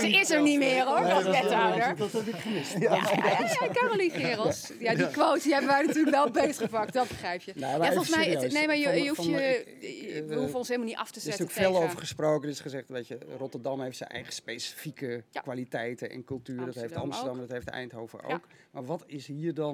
ze 0.01 0.09
is 0.11 0.31
er 0.31 0.43
niet 0.43 0.59
meer 0.59 0.85
hoor, 0.85 0.97
als 1.13 1.25
dat- 1.25 1.41
wethouder. 1.41 1.97
Dat 1.97 2.13
heb 2.13 2.27
ik 2.27 2.35
gemist. 2.35 2.79
Ja, 2.79 2.95
ja, 2.95 3.69
Caroline 3.73 4.11
Gerels. 4.11 4.73
Ja, 4.79 4.95
die 4.95 5.11
quote 5.11 5.43
die 5.43 5.53
hebben 5.53 5.71
wij 5.71 5.83
natuurlijk 5.87 6.15
wel 6.15 6.31
beetgepakt, 6.31 6.93
dat 6.93 7.09
begrijp 7.09 7.43
je. 7.43 7.53
Nou, 7.57 7.83
ja, 7.83 7.89
volgens 7.93 8.17
mij, 8.17 8.29
het- 8.29 8.53
nee, 8.53 8.67
maar 8.67 8.77
je, 8.77 9.03
je 9.03 9.09
hoeft 9.09 9.25
je, 9.25 9.37
eh, 9.41 10.27
we 10.27 10.35
hoeven 10.35 10.59
ons 10.59 10.69
helemaal 10.69 10.89
niet 10.89 10.99
af 10.99 11.11
te 11.11 11.21
Er 11.21 11.27
is 11.27 11.37
zetten 11.37 11.47
natuurlijk 11.47 11.75
veel 11.77 11.83
over 11.85 11.99
gesproken. 11.99 12.43
Er 12.43 12.55
is 12.55 12.61
gezegd, 12.61 12.89
weet 12.89 13.07
je, 13.07 13.19
Rotterdam 13.39 13.81
heeft 13.81 13.97
zijn 13.97 14.11
eigen 14.11 14.33
specifieke 14.33 15.25
kwaliteiten 15.43 16.11
en 16.11 16.25
cultuur. 16.25 16.65
dat 16.67 16.75
heeft 16.75 16.95
Amsterdam 16.97 17.39
dat 17.39 17.51
heeft 17.51 17.69
Eindhoven 17.69 18.25
ook. 18.25 18.47
Maar 18.71 18.85
wat 18.85 19.03
is 19.07 19.27
hier 19.27 19.55
dan... 19.55 19.68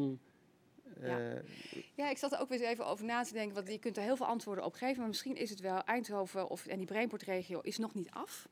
eh, 1.00 1.08
Ja. 1.08 1.43
Ja, 1.94 2.11
ik 2.11 2.19
zat 2.19 2.32
er 2.32 2.41
ook 2.41 2.49
weer 2.49 2.61
eens 2.61 2.69
even 2.69 2.87
over 2.87 3.05
na 3.05 3.23
te 3.23 3.32
denken. 3.32 3.55
Want 3.55 3.69
je 3.69 3.79
kunt 3.79 3.96
er 3.96 4.02
heel 4.02 4.17
veel 4.17 4.26
antwoorden 4.26 4.64
op 4.64 4.75
geven. 4.75 4.99
Maar 4.99 5.08
misschien 5.08 5.37
is 5.37 5.50
het 5.50 5.61
wel 5.61 5.82
Eindhoven 5.82 6.49
of, 6.49 6.67
en 6.67 6.76
die 6.76 6.87
Brainport-regio 6.87 7.61
is 7.61 7.79
nog 7.79 7.94
niet 7.94 8.11
af. 8.11 8.49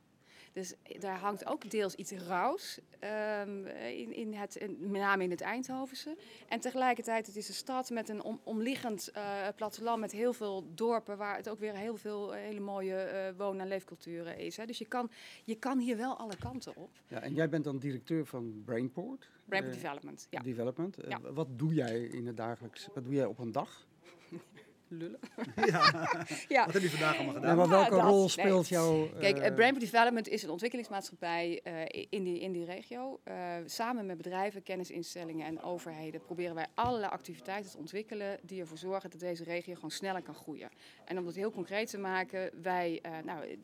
Dus 0.52 0.74
daar 0.98 1.18
hangt 1.18 1.46
ook 1.46 1.70
deels 1.70 1.94
iets 1.94 2.12
rauws 2.12 2.78
ehm, 2.98 3.66
in, 3.66 4.12
in 4.14 4.32
het, 4.34 4.54
in- 4.56 4.76
met 4.80 5.00
name 5.00 5.22
in 5.24 5.30
het 5.30 5.40
Eindhovense. 5.40 6.16
En 6.48 6.60
tegelijkertijd, 6.60 7.26
het 7.26 7.36
is 7.36 7.48
een 7.48 7.54
stad 7.54 7.90
met 7.90 8.08
een 8.08 8.22
om, 8.22 8.40
omliggend 8.42 9.08
eh, 9.10 9.48
platteland 9.56 10.00
met 10.00 10.12
heel 10.12 10.32
veel 10.32 10.74
dorpen, 10.74 11.16
waar 11.16 11.36
het 11.36 11.48
ook 11.48 11.58
weer 11.58 11.74
heel 11.76 11.96
veel 11.96 12.34
eh, 12.34 12.40
hele 12.42 12.60
mooie 12.60 12.94
eh, 12.96 13.36
woon- 13.36 13.60
en 13.60 13.68
leefculturen 13.68 14.38
is. 14.38 14.56
Hè. 14.56 14.66
Dus 14.66 14.78
je 14.78 14.86
kan, 14.86 15.10
je 15.44 15.54
kan 15.54 15.78
hier 15.78 15.96
wel 15.96 16.16
alle 16.18 16.36
kanten 16.36 16.76
op. 16.76 16.90
ja, 17.08 17.20
en 17.20 17.34
jij 17.34 17.48
bent 17.48 17.64
dan 17.64 17.78
directeur 17.78 18.26
van 18.26 18.62
Brainport. 18.64 19.28
Brainport 19.44 19.74
Development, 19.74 20.26
ja. 20.30 20.40
Development. 20.40 20.96
Ja. 21.08 21.20
Wat 21.20 21.48
doe 21.50 21.74
jij 21.74 22.00
in 22.02 22.26
het 22.26 22.36
dagelijks? 22.36 22.88
Wat 22.94 23.04
doe 23.04 23.14
jij 23.14 23.24
op 23.24 23.38
een 23.38 23.52
dag? 23.52 23.86
Lullen. 24.96 25.18
Ja. 25.66 26.08
ja. 26.48 26.64
Wat 26.64 26.74
heb 26.74 26.82
je 26.82 26.90
vandaag 26.90 27.14
allemaal 27.16 27.34
gedaan? 27.34 27.50
Ja, 27.50 27.56
maar 27.56 27.64
Ja, 27.66 27.70
welke 27.70 27.90
dat- 27.90 28.04
rol 28.04 28.18
nee. 28.18 28.28
speelt 28.28 28.68
jouw... 28.68 29.08
Kijk, 29.20 29.38
uh, 29.38 29.54
Brainport 29.54 29.80
Development 29.84 30.28
is 30.28 30.42
een 30.42 30.50
ontwikkelingsmaatschappij 30.50 31.60
eh, 31.62 32.04
in, 32.10 32.24
die, 32.24 32.40
in 32.40 32.52
die 32.52 32.64
regio. 32.64 33.20
Eh, 33.24 33.34
samen 33.66 34.06
met 34.06 34.16
bedrijven, 34.16 34.62
kennisinstellingen 34.62 35.46
en 35.46 35.62
overheden 35.62 36.20
proberen 36.22 36.54
wij 36.54 36.66
allerlei 36.74 37.12
activiteiten 37.12 37.70
te 37.70 37.78
ontwikkelen 37.78 38.38
die 38.42 38.60
ervoor 38.60 38.78
zorgen 38.78 39.10
dat 39.10 39.20
deze 39.20 39.44
regio 39.44 39.74
gewoon 39.74 39.90
sneller 39.90 40.22
kan 40.22 40.34
groeien. 40.34 40.68
En 41.04 41.18
om 41.18 41.24
dat 41.24 41.34
heel 41.34 41.50
concreet 41.50 41.90
te 41.90 41.98
maken, 41.98 42.50
wij, 42.62 42.98
eh 43.02 43.12
nou, 43.24 43.58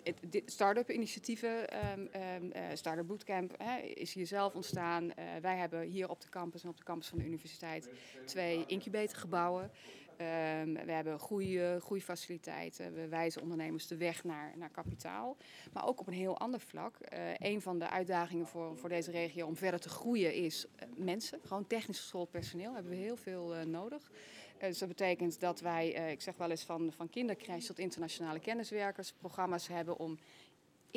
start-up 0.47 0.91
initiatieven, 0.91 1.69
ehm 1.69 2.07
ehm, 2.11 2.51
eh, 2.51 2.63
Startup 2.75 3.07
Bootcamp 3.07 3.55
hè, 3.59 3.79
is 3.79 4.13
hier 4.13 4.27
zelf 4.27 4.55
ontstaan. 4.55 5.13
Eh, 5.13 5.25
wij 5.41 5.57
hebben 5.57 5.81
hier 5.83 6.09
op 6.09 6.21
de 6.21 6.29
campus 6.29 6.63
en 6.63 6.69
op 6.69 6.77
de 6.77 6.85
campus 6.85 7.09
van 7.09 7.19
de 7.19 7.25
universiteit 7.25 7.89
twee 8.25 8.65
incubatorgebouwen. 8.67 9.71
Ehm, 10.19 10.73
we 10.87 10.93
hebben 10.93 11.19
goede 11.19 11.79
groeifaciliteiten. 11.81 12.95
We 12.95 13.09
wijzen 13.09 13.43
ondernemers 13.43 13.87
de 13.87 13.97
weg 13.97 14.25
naar, 14.25 14.53
naar 14.57 14.71
kapitaal. 14.71 15.37
Maar 15.73 15.87
ook 15.87 16.01
op 16.01 16.07
een 16.07 16.13
heel 16.13 16.39
ander 16.39 16.61
vlak. 16.61 16.97
Eh, 16.97 17.21
een 17.39 17.61
van 17.61 17.79
de 17.79 17.91
uitdagingen 17.91 18.47
voor, 18.47 18.79
voor 18.79 18.89
deze 18.89 19.11
regio 19.11 19.47
om 19.47 19.57
verder 19.57 19.81
te 19.81 19.89
groeien 19.89 20.35
is 20.35 20.67
eh, 20.77 20.89
mensen. 20.97 21.39
Gewoon 21.45 21.67
technisch 21.67 21.99
geschoold 21.99 22.31
personeel 22.31 22.75
hebben 22.75 22.93
we 22.93 22.99
heel 22.99 23.17
veel 23.17 23.55
eh, 23.55 23.65
nodig. 23.65 24.11
Dus 24.59 24.79
dat 24.79 24.89
betekent 24.89 25.41
dat 25.41 25.61
wij, 25.61 25.89
ik 25.89 26.21
zeg 26.21 26.37
wel 26.37 26.51
eens 26.51 26.65
van, 26.65 26.93
van 26.93 27.11
kindercrash 27.11 27.67
tot 27.67 27.79
internationale 27.79 28.41
kenniswerkers, 28.41 29.13
programma's 29.13 29.69
hebben 29.69 29.99
om 29.99 30.19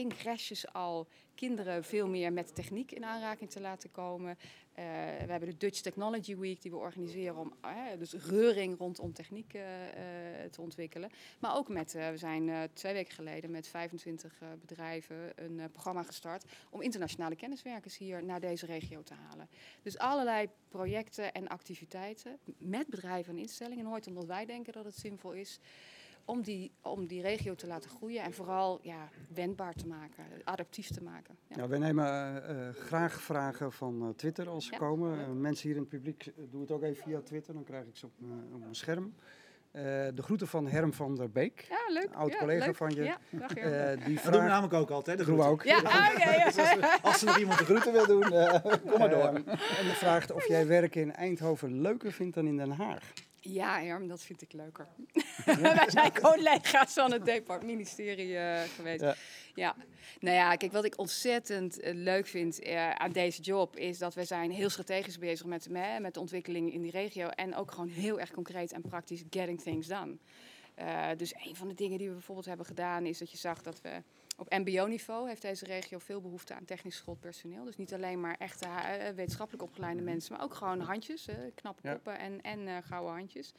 crashes 0.10 0.74
al 0.74 1.08
kinderen 1.36 1.84
veel 1.84 2.08
meer 2.08 2.34
met 2.34 2.56
techniek 2.56 2.92
in 2.92 3.06
aanraking 3.06 3.50
te 3.50 3.62
laten 3.62 3.92
komen. 3.92 4.38
Eh, 4.74 4.86
we 5.26 5.32
hebben 5.32 5.50
de 5.50 5.58
Dutch 5.58 5.80
Technology 5.80 6.38
Week 6.38 6.62
die 6.62 6.72
we 6.72 6.78
organiseren 6.78 7.36
om 7.36 7.54
eh, 7.62 7.72
dus 7.98 8.14
reuring 8.14 8.78
rondom 8.78 9.14
techniek 9.14 9.54
eh, 9.54 9.62
te 10.52 10.62
ontwikkelen. 10.62 11.10
Maar 11.40 11.56
ook 11.56 11.70
met, 11.70 11.94
we 11.94 12.18
zijn 12.18 12.70
twee 12.74 12.94
weken 12.94 13.14
geleden 13.14 13.52
met 13.52 13.68
25 13.68 14.42
eh, 14.42 14.48
bedrijven 14.60 15.16
een 15.36 15.72
programma 15.72 16.04
gestart 16.04 16.46
om 16.70 16.82
internationale 16.82 17.36
kenniswerkers 17.36 17.98
hier 17.98 18.24
naar 18.24 18.40
deze 18.40 18.66
regio 18.66 19.04
te 19.04 19.14
halen. 19.14 19.50
Dus 19.82 19.98
allerlei 19.98 20.50
projecten 20.70 21.34
en 21.34 21.48
activiteiten 21.48 22.38
met 22.58 22.88
bedrijven 22.88 23.34
en 23.34 23.40
instellingen. 23.40 23.84
Nooit 23.84 24.08
omdat 24.08 24.26
wij 24.26 24.46
denken 24.46 24.74
dat 24.74 24.86
het 24.86 24.96
zinvol 24.96 25.32
is 25.32 25.60
om 26.32 26.42
die, 26.42 26.72
om 26.82 27.08
die 27.08 27.22
regio 27.22 27.56
te 27.56 27.68
laten 27.68 27.90
groeien 27.90 28.24
en 28.24 28.34
vooral 28.34 28.80
ja, 28.82 29.10
wendbaar 29.34 29.74
te 29.74 29.88
maken, 29.88 30.24
adaptief 30.44 30.88
te 30.88 31.04
maken. 31.04 31.38
Ja. 31.48 31.56
Ja, 31.58 31.68
wij 31.68 31.80
nemen 31.80 32.06
eh, 32.06 32.68
eh, 32.68 32.76
graag 32.76 33.22
vragen 33.22 33.72
van 33.72 34.02
eh, 34.04 34.10
Twitter 34.16 34.50
als 34.50 34.66
ze 34.66 34.72
Ja, 34.72 34.78
komen. 34.78 35.42
mensen 35.42 35.68
hier 35.68 35.76
in 35.76 35.82
het 35.82 35.92
publiek, 35.92 36.32
doe 36.52 36.62
het 36.62 36.72
ook 36.72 36.84
even 36.84 37.04
via 37.04 37.22
Twitter, 37.22 37.54
dan 37.54 37.64
krijg 37.64 37.86
ik 37.86 37.96
ze 37.96 38.06
op, 38.06 38.12
mijn- 38.18 38.54
op 38.54 38.60
mijn 38.60 38.76
scherm. 38.76 39.14
Eh, 39.72 39.82
de 40.16 40.22
groeten 40.22 40.48
van 40.48 40.68
Herm 40.68 40.94
van 40.94 41.16
der 41.16 41.32
Beek. 41.32 41.66
Ja, 41.70 41.94
leuk. 41.94 42.14
Oud 42.14 42.32
ja, 42.32 42.40
collega 42.40 42.66
leuk. 42.66 42.76
van 42.76 42.90
je. 42.96 43.04
Ja, 43.04 43.18
dag 43.30 43.54
Eh, 43.54 44.06
die 44.06 44.16
Dat 44.16 44.24
doen 44.34 44.42
we 44.42 44.48
namelijk 44.48 44.74
ook 44.74 44.90
altijd, 44.90 45.18
de 45.18 45.26
we 45.26 45.32
groeten. 45.32 45.52
ook. 45.52 45.64
Ja, 45.64 45.78
ah. 45.82 46.46
Dus 46.46 46.58
als, 46.58 47.02
als 47.02 47.22
er 47.22 47.28
nog 47.28 47.38
iemand 47.38 47.58
de 47.60 47.66
groeten 47.66 47.92
wil 47.94 48.06
doen, 48.06 48.24
eh, 48.34 48.62
kom 48.90 49.00
maar 49.00 49.10
door. 49.10 49.20
Ehm, 49.24 49.36
en 49.48 49.84
die 49.84 49.92
vraagt 49.92 50.32
of 50.32 50.48
jij 50.48 50.68
werken 50.68 51.02
in 51.02 51.14
Eindhoven 51.14 51.82
leuker 51.82 52.12
vindt 52.12 52.36
dan 52.36 52.48
in 52.48 52.58
Den 52.58 52.72
Haag. 52.72 53.14
Ja, 53.44 53.80
Herm, 53.80 54.08
dat 54.08 54.22
vind 54.22 54.42
ik 54.42 54.54
leuker. 54.54 54.88
Wij 55.76 55.90
zijn 55.90 56.14
collega's 56.14 56.94
van 56.94 57.12
het 57.12 57.26
depart 57.26 57.64
ministerie 57.64 58.38
eh, 58.38 58.62
geweest. 58.76 59.02
Ja. 59.02 59.16
Ja. 59.56 59.76
nou 60.20 60.36
ja, 60.36 60.56
kijk, 60.56 60.72
wat 60.72 60.86
ik 60.86 61.00
ontzettend 61.00 61.80
eh, 61.80 61.94
leuk 61.94 62.28
vind 62.28 62.60
eh, 62.60 62.92
aan 62.92 63.12
deze 63.12 63.42
job 63.42 63.76
is 63.76 63.98
dat 63.98 64.14
we 64.14 64.26
zijn 64.26 64.52
heel 64.52 64.70
strategisch 64.70 65.18
bezig 65.18 65.46
met, 65.46 65.70
met, 65.70 66.00
met 66.02 66.14
de 66.14 66.20
ontwikkeling 66.20 66.74
in 66.74 66.82
die 66.82 66.92
regio 66.92 67.28
en 67.28 67.56
ook 67.56 67.72
gewoon 67.72 67.90
heel 67.90 68.20
erg 68.20 68.32
concreet 68.32 68.72
en 68.72 68.82
praktisch 68.82 69.24
getting 69.30 69.62
things 69.62 69.88
done. 69.88 70.18
Dus 71.18 71.34
een 71.36 71.56
van 71.56 71.68
de 71.68 71.74
dingen 71.74 71.98
die 71.98 72.08
we 72.08 72.14
bijvoorbeeld 72.14 72.48
hebben 72.48 72.66
gedaan 72.66 73.06
is 73.06 73.18
dat 73.18 73.32
je 73.32 73.38
zag 73.38 73.62
dat 73.62 73.82
we 73.82 74.04
op 74.42 74.50
MBO-niveau 74.50 75.28
heeft 75.28 75.42
deze 75.42 75.66
regio 75.66 75.98
veel 76.00 76.22
behoefte 76.22 76.54
aan 76.54 76.66
technisch 76.66 76.96
geschoold 76.96 77.20
personeel. 77.20 77.64
Dus 77.64 77.78
niet 77.78 77.94
alleen 77.94 78.20
maar 78.20 78.36
echte 78.40 78.66
eh, 78.66 79.10
wetenschappelijk 79.16 79.64
opgeleide 79.64 80.02
mensen, 80.02 80.34
maar 80.34 80.44
ook 80.44 80.54
gewoon 80.54 80.80
handjes, 80.80 81.28
eh, 81.28 81.36
knappe 81.56 81.82
Ja. 81.88 81.94
koppen 81.94 82.20
en, 82.20 82.42
en 82.42 82.68
eh, 82.68 82.78
gouden 82.84 83.14
handjes. 83.14 83.52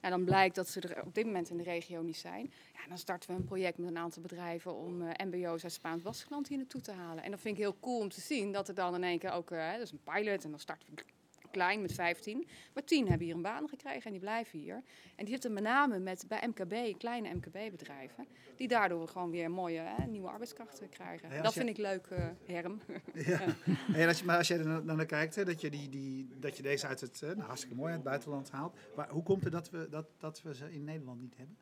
Nou, 0.00 0.14
dan 0.14 0.24
blijkt 0.24 0.54
dat 0.54 0.68
ze 0.68 0.80
er 0.80 1.04
op 1.04 1.14
dit 1.14 1.24
moment 1.24 1.50
in 1.50 1.56
de 1.56 1.62
regio 1.62 2.02
niet 2.02 2.16
zijn. 2.16 2.52
Ja, 2.74 2.88
dan 2.88 2.98
starten 2.98 3.30
we 3.30 3.36
een 3.36 3.44
project 3.44 3.78
met 3.78 3.88
een 3.88 3.98
aantal 3.98 4.22
bedrijven 4.22 4.74
om 4.74 5.02
eh, 5.02 5.26
MBO's 5.26 5.62
uit 5.62 5.72
Spaans-Baskeland 5.72 6.48
hier 6.48 6.58
naartoe 6.58 6.80
te 6.80 6.92
halen. 6.92 7.24
En 7.24 7.30
dat 7.30 7.40
vind 7.40 7.56
ik 7.56 7.62
heel 7.62 7.76
cool 7.80 7.98
om 8.00 8.08
te 8.08 8.20
zien 8.20 8.52
dat 8.52 8.68
er 8.68 8.74
dan 8.74 8.94
in 8.94 9.04
één 9.04 9.18
keer 9.18 9.32
ook, 9.32 9.50
eh, 9.50 9.72
dat 9.72 9.80
is 9.80 9.90
een 9.90 10.00
pilot 10.04 10.44
en 10.44 10.50
dan 10.50 10.60
starten 10.60 10.88
we 10.94 11.02
klein 11.50 11.80
met 11.82 11.92
15. 11.92 12.46
Maar 12.74 12.84
10 12.84 13.08
hebben 13.08 13.26
hier 13.26 13.34
een 13.36 13.42
baan 13.42 13.68
gekregen 13.68 14.02
en 14.04 14.10
die 14.10 14.20
blijven 14.20 14.58
hier. 14.58 14.74
En 15.16 15.24
die 15.24 15.28
zitten 15.28 15.52
met 15.52 15.62
name 15.62 15.98
met, 15.98 16.24
bij 16.28 16.48
MKB, 16.48 16.98
kleine 16.98 17.34
MKB-bedrijven, 17.34 18.26
die 18.56 18.68
daardoor 18.68 19.08
gewoon 19.08 19.30
weer 19.30 19.50
mooie 19.50 19.80
hè, 19.80 20.06
nieuwe 20.06 20.28
arbeidskrachten 20.28 20.88
krijgen. 20.88 21.30
Ja, 21.30 21.42
dat 21.42 21.54
je- 21.54 21.60
vind 21.60 21.70
ik 21.70 21.76
leuk, 21.76 22.06
eh, 22.06 22.26
Herm. 22.46 22.80
Ja. 23.26 23.40
En 23.94 24.08
als 24.08 24.18
je, 24.18 24.24
maar 24.24 24.36
als 24.36 24.48
je 24.48 24.54
er 24.54 24.84
naar, 24.84 25.06
kijkt, 25.06 25.34
hè, 25.34 25.44
dat, 25.44 25.60
je 25.60 25.70
die, 25.70 25.88
die, 25.88 26.28
dat 26.40 26.56
je 26.56 26.62
deze 26.62 26.86
uit 26.86 27.00
het, 27.00 27.20
nou, 27.20 27.40
hartstikke 27.40 27.74
mooi 27.76 27.88
uit 27.88 28.00
het 28.00 28.08
buitenland 28.08 28.50
haalt. 28.50 28.76
Maar 28.96 29.08
hoe 29.08 29.22
komt 29.22 29.44
het 29.44 29.52
dat 29.52 29.70
we, 29.70 29.88
dat, 29.90 30.06
dat 30.18 30.42
we 30.42 30.54
ze 30.54 30.72
in 30.72 30.84
Nederland 30.84 31.20
niet 31.20 31.36
hebben? 31.36 31.56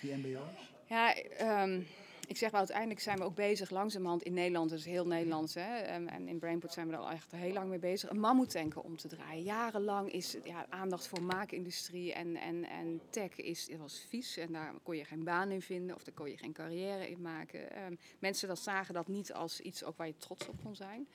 Die 0.00 0.16
mbo's? 0.16 0.72
Ja, 0.86 1.14
ehm, 1.14 1.80
ik 2.28 2.36
zeg 2.36 2.50
wel, 2.50 2.58
uiteindelijk 2.58 3.00
zijn 3.00 3.18
we 3.18 3.24
ook 3.24 3.34
bezig 3.34 3.70
langzamerhand 3.70 4.22
in 4.22 4.32
Nederland, 4.32 4.70
dus 4.70 4.84
heel 4.84 5.06
Nederlands. 5.06 5.54
Hè, 5.54 5.76
ehm, 5.76 6.06
en 6.06 6.28
in 6.28 6.38
Brainport 6.38 6.72
zijn 6.72 6.86
we 6.88 6.92
er 6.92 6.98
al 6.98 7.10
echt 7.10 7.30
heel 7.30 7.52
lang 7.52 7.68
mee 7.68 7.78
bezig. 7.78 8.10
Een 8.10 8.20
mammoetanker 8.20 8.80
om 8.80 8.96
te 8.96 9.08
draaien. 9.08 9.42
Jarenlang 9.42 10.12
is 10.12 10.36
ja, 10.44 10.66
aandacht 10.68 11.06
voor 11.06 11.22
maakindustrie 11.22 12.12
en, 12.12 12.36
en, 12.36 12.64
en 12.64 13.00
tech 13.10 13.36
is, 13.36 13.68
was 13.78 14.06
vies. 14.08 14.36
En 14.36 14.52
daar 14.52 14.74
kon 14.82 14.96
je 14.96 15.04
geen 15.04 15.24
baan 15.24 15.50
in 15.50 15.62
vinden 15.62 15.96
of 15.96 16.04
daar 16.04 16.14
kon 16.14 16.30
je 16.30 16.36
geen 16.36 16.52
carrière 16.52 17.10
in 17.10 17.20
maken. 17.20 17.70
Ehm, 17.72 17.94
mensen 18.18 18.48
dat 18.48 18.58
zagen 18.58 18.94
dat 18.94 19.08
niet 19.08 19.32
als 19.32 19.60
iets 19.60 19.84
ook 19.84 19.96
waar 19.96 20.06
je 20.06 20.16
trots 20.16 20.48
op 20.48 20.62
kon 20.62 20.74
zijn. 20.74 21.06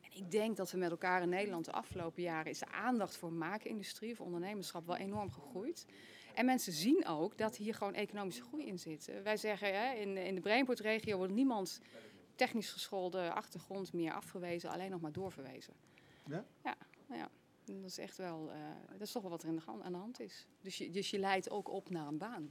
En 0.00 0.10
ik 0.14 0.30
denk 0.30 0.56
dat 0.56 0.70
we 0.70 0.78
met 0.78 0.90
elkaar 0.90 1.22
in 1.22 1.28
Nederland 1.28 1.64
de 1.64 1.72
afgelopen 1.72 2.22
jaren 2.22 2.50
is 2.50 2.58
de 2.58 2.70
aandacht 2.70 3.16
voor 3.16 3.32
maakindustrie, 3.32 4.16
voor 4.16 4.26
ondernemerschap 4.26 4.86
wel 4.86 4.96
enorm 4.96 5.30
gegroeid. 5.30 5.86
En 6.34 6.44
mensen 6.44 6.72
zien 6.72 7.06
ook 7.06 7.38
dat 7.38 7.56
hier 7.56 7.74
gewoon 7.74 7.94
economische 7.94 8.42
groei 8.42 8.66
in 8.66 8.78
zit. 8.78 9.08
Eh, 9.08 9.20
Wij 9.22 9.36
zeggen 9.36 9.74
hè, 9.74 9.94
in, 9.94 10.16
in 10.16 10.34
de 10.34 10.40
Brainport-regio 10.40 11.16
wordt 11.16 11.32
niemand 11.32 11.80
technisch 12.34 12.70
geschoolde 12.70 13.32
achtergrond 13.32 13.92
meer 13.92 14.12
afgewezen, 14.12 14.70
alleen 14.70 14.90
nog 14.90 15.00
maar 15.00 15.12
doorverwezen. 15.12 15.74
Ja? 16.26 16.44
Ja, 16.64 16.76
nou 17.06 17.20
ja. 17.20 17.30
Dat 17.64 17.90
is 17.90 17.98
echt 17.98 18.16
wel, 18.16 18.50
eh, 18.50 18.58
dat 18.92 19.00
is 19.00 19.12
toch 19.12 19.22
wel 19.22 19.30
wat 19.30 19.42
er 19.42 19.48
in 19.48 19.56
de 19.56 19.62
hand, 19.64 19.82
aan 19.82 19.92
de 19.92 19.98
hand 19.98 20.20
is. 20.20 20.46
Dus 20.60 20.78
je, 20.78 20.90
dus 20.90 21.10
je 21.10 21.18
leidt 21.18 21.50
ook 21.50 21.68
op 21.68 21.90
naar 21.90 22.06
een 22.06 22.18
baan. 22.18 22.50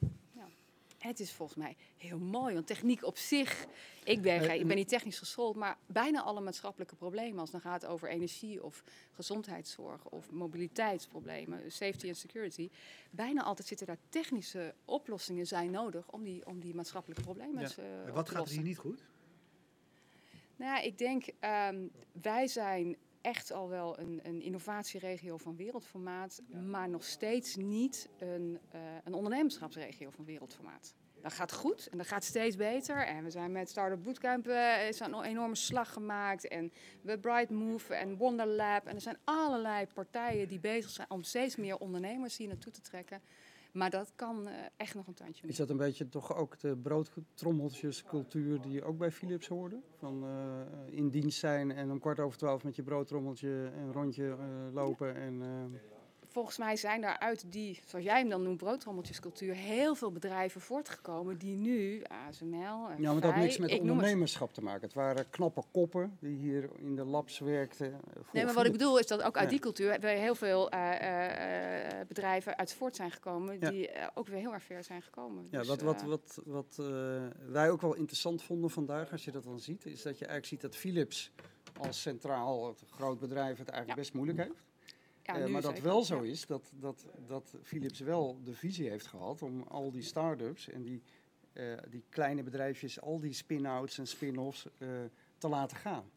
Het 1.01 1.19
is 1.19 1.31
volgens 1.31 1.57
mij 1.57 1.75
heel 1.97 2.19
mooi, 2.19 2.53
want 2.53 2.67
techniek 2.67 3.03
op 3.05 3.17
zich, 3.17 3.65
ik 4.03 4.21
ben, 4.21 4.41
Eh, 4.41 4.55
ik 4.59 4.67
ben 4.67 4.75
niet 4.75 4.87
technisch 4.87 5.19
geschoold, 5.19 5.55
maar 5.55 5.77
bijna 5.85 6.21
alle 6.21 6.41
maatschappelijke 6.41 6.95
problemen, 6.95 7.39
als 7.39 7.51
het 7.51 7.61
dan 7.61 7.71
gaat 7.71 7.85
over 7.85 8.09
energie 8.09 8.63
of 8.63 8.83
gezondheidszorg 9.11 10.05
of 10.09 10.31
mobiliteitsproblemen, 10.31 11.71
safety 11.71 12.07
en 12.07 12.15
security, 12.15 12.69
bijna 13.11 13.43
altijd 13.43 13.67
zitten 13.67 13.87
daar 13.87 13.97
technische 14.09 14.73
oplossingen 14.85 15.47
zijn 15.47 15.71
nodig 15.71 16.11
om 16.11 16.23
die, 16.23 16.45
om 16.45 16.59
die 16.59 16.75
maatschappelijke 16.75 17.23
problemen 17.23 17.61
Ja. 17.61 17.67
te 17.67 17.81
eh, 17.81 18.07
En 18.07 18.13
wat 18.13 18.29
gaat 18.29 18.47
er 18.47 18.53
hier 18.53 18.61
niet 18.63 18.77
goed? 18.77 19.03
Nou, 20.55 20.71
ja, 20.71 20.79
ik 20.81 20.97
denk, 20.97 21.25
ehm, 21.39 21.87
wij 22.21 22.47
zijn 22.47 22.97
echt 23.21 23.51
al 23.51 23.69
wel 23.69 23.99
een, 23.99 24.19
een 24.23 24.41
innovatieregio 24.41 25.37
van 25.37 25.55
wereldformaat, 25.55 26.41
maar 26.69 26.89
nog 26.89 27.03
steeds 27.03 27.55
niet 27.55 28.09
een, 28.17 28.59
eh, 28.69 28.79
een 29.03 29.13
ondernemerschapsregio 29.13 30.09
van 30.09 30.25
wereldformaat. 30.25 30.93
Dat 31.21 31.33
gaat 31.33 31.51
goed 31.51 31.87
en 31.87 31.97
dat 31.97 32.07
gaat 32.07 32.23
steeds 32.23 32.55
beter. 32.55 33.05
En 33.05 33.23
we 33.23 33.29
zijn 33.29 33.51
met 33.51 33.69
Startup 33.69 34.03
Bootcamp 34.03 34.47
eh, 34.47 34.87
is 34.87 34.99
een 34.99 35.23
enorme 35.23 35.55
slag 35.55 35.93
gemaakt. 35.93 36.47
En 36.47 36.71
we 37.01 37.17
Bright 37.19 37.49
Move 37.49 37.93
en 37.93 38.17
Wonder 38.17 38.47
Lab. 38.47 38.85
En 38.85 38.95
er 38.95 39.01
zijn 39.01 39.17
allerlei 39.23 39.85
partijen 39.93 40.47
die 40.47 40.59
bezig 40.59 40.89
zijn 40.89 41.09
om 41.09 41.23
steeds 41.23 41.55
meer 41.55 41.77
ondernemers 41.77 42.37
hier 42.37 42.47
naartoe 42.47 42.71
te 42.71 42.81
trekken. 42.81 43.21
Maar 43.71 43.89
dat 43.89 44.11
kan 44.15 44.47
eh, 44.47 44.53
echt 44.77 44.95
nog 44.95 45.07
een 45.07 45.13
tandje 45.13 45.47
Is 45.47 45.47
meer. 45.47 45.57
dat 45.57 45.69
een 45.69 45.85
beetje 45.85 46.09
toch 46.09 46.35
ook 46.35 46.59
de 46.59 46.77
broodtrommeltjescultuur 46.77 48.61
die 48.61 48.83
ook 48.83 48.97
bij 48.97 49.11
Philips 49.11 49.47
hoorde? 49.47 49.79
Van 49.97 50.23
eh, 50.23 50.97
in 50.97 51.09
dienst 51.09 51.39
zijn 51.39 51.71
en 51.71 51.91
om 51.91 51.99
kwart 51.99 52.19
over 52.19 52.37
twaalf 52.37 52.63
met 52.63 52.75
je 52.75 52.83
broodtrommeltje 52.83 53.49
een 53.49 53.91
rondje 53.91 54.29
eh, 54.29 54.73
lopen 54.73 55.15
en... 55.15 55.41
Volgens 56.31 56.57
mij 56.57 56.75
zijn 56.75 57.01
daar 57.01 57.19
uit 57.19 57.51
die, 57.51 57.79
zoals 57.85 58.05
jij 58.05 58.19
hem 58.19 58.29
dan 58.29 58.43
noemt, 58.43 58.57
broodtrommeltjescultuur, 58.57 59.53
heel 59.53 59.95
veel 59.95 60.11
bedrijven 60.11 60.61
voortgekomen 60.61 61.37
die 61.37 61.55
nu, 61.55 62.03
ASML, 62.27 62.89
en 62.89 63.01
Ja, 63.01 63.11
maar 63.11 63.21
dat 63.21 63.31
had 63.31 63.35
niks 63.35 63.57
met 63.57 63.79
ondernemerschap 63.79 64.53
te 64.53 64.61
maken. 64.61 64.81
Het 64.81 64.93
waren 64.93 65.29
knappe 65.29 65.63
koppen 65.71 66.17
die 66.19 66.37
hier 66.37 66.69
in 66.77 66.95
de 66.95 67.03
labs 67.05 67.39
werkten. 67.39 67.99
Nee, 68.31 68.45
maar 68.45 68.53
wat 68.53 68.65
ik 68.65 68.71
bedoel 68.71 68.99
is 68.99 69.07
dat 69.07 69.21
ook 69.21 69.37
uit 69.37 69.49
die 69.49 69.59
cultuur 69.59 69.99
heel 69.99 70.35
veel 70.35 70.69
eh, 70.69 71.01
eh, 71.01 71.99
eh, 71.99 72.07
bedrijven 72.07 72.57
uit 72.57 72.73
voort 72.73 72.95
zijn 72.95 73.11
gekomen 73.11 73.59
die 73.59 73.89
ook 74.13 74.27
weer 74.27 74.39
heel 74.39 74.53
erg 74.53 74.63
ver 74.63 74.83
zijn 74.83 75.01
gekomen. 75.01 75.47
Ja, 75.49 75.59
Dus, 75.59 75.67
wat, 75.67 75.81
wat, 75.81 76.01
wat, 76.01 76.41
wat 76.45 76.75
wij 77.47 77.69
ook 77.69 77.81
wel 77.81 77.95
interessant 77.95 78.43
vonden 78.43 78.69
vandaag, 78.69 79.11
als 79.11 79.25
je 79.25 79.31
dat 79.31 79.43
dan 79.43 79.59
ziet, 79.59 79.85
is 79.85 80.01
dat 80.01 80.17
je 80.19 80.25
eigenlijk 80.25 80.45
ziet 80.45 80.61
dat 80.61 80.75
Philips 80.75 81.31
als 81.79 82.01
centraal 82.01 82.75
groot 82.89 83.19
bedrijf 83.19 83.57
het 83.57 83.69
eigenlijk 83.69 83.89
Ja. 83.89 83.95
best 83.95 84.13
moeilijk 84.13 84.37
heeft. 84.37 84.70
Ja, 85.23 85.33
Eh, 85.45 85.51
maar 85.51 85.61
dat 85.61 85.79
wel 85.79 86.03
zo 86.03 86.23
ja. 86.23 86.31
is 86.31 86.45
dat, 86.45 86.71
dat, 86.79 87.05
dat 87.27 87.55
Philips 87.61 87.99
wel 87.99 88.39
de 88.43 88.53
visie 88.53 88.89
heeft 88.89 89.07
gehad 89.07 89.41
om 89.41 89.61
al 89.61 89.91
die 89.91 90.01
start-ups 90.01 90.69
en 90.69 90.83
die, 90.83 91.01
eh, 91.53 91.77
die 91.89 92.03
kleine 92.09 92.43
bedrijfjes, 92.43 93.01
al 93.01 93.19
die 93.19 93.33
spin-outs 93.33 93.97
en 93.97 94.07
spin-offs 94.07 94.67
eh, 94.77 94.87
te 95.37 95.47
laten 95.47 95.77
gaan. 95.77 96.11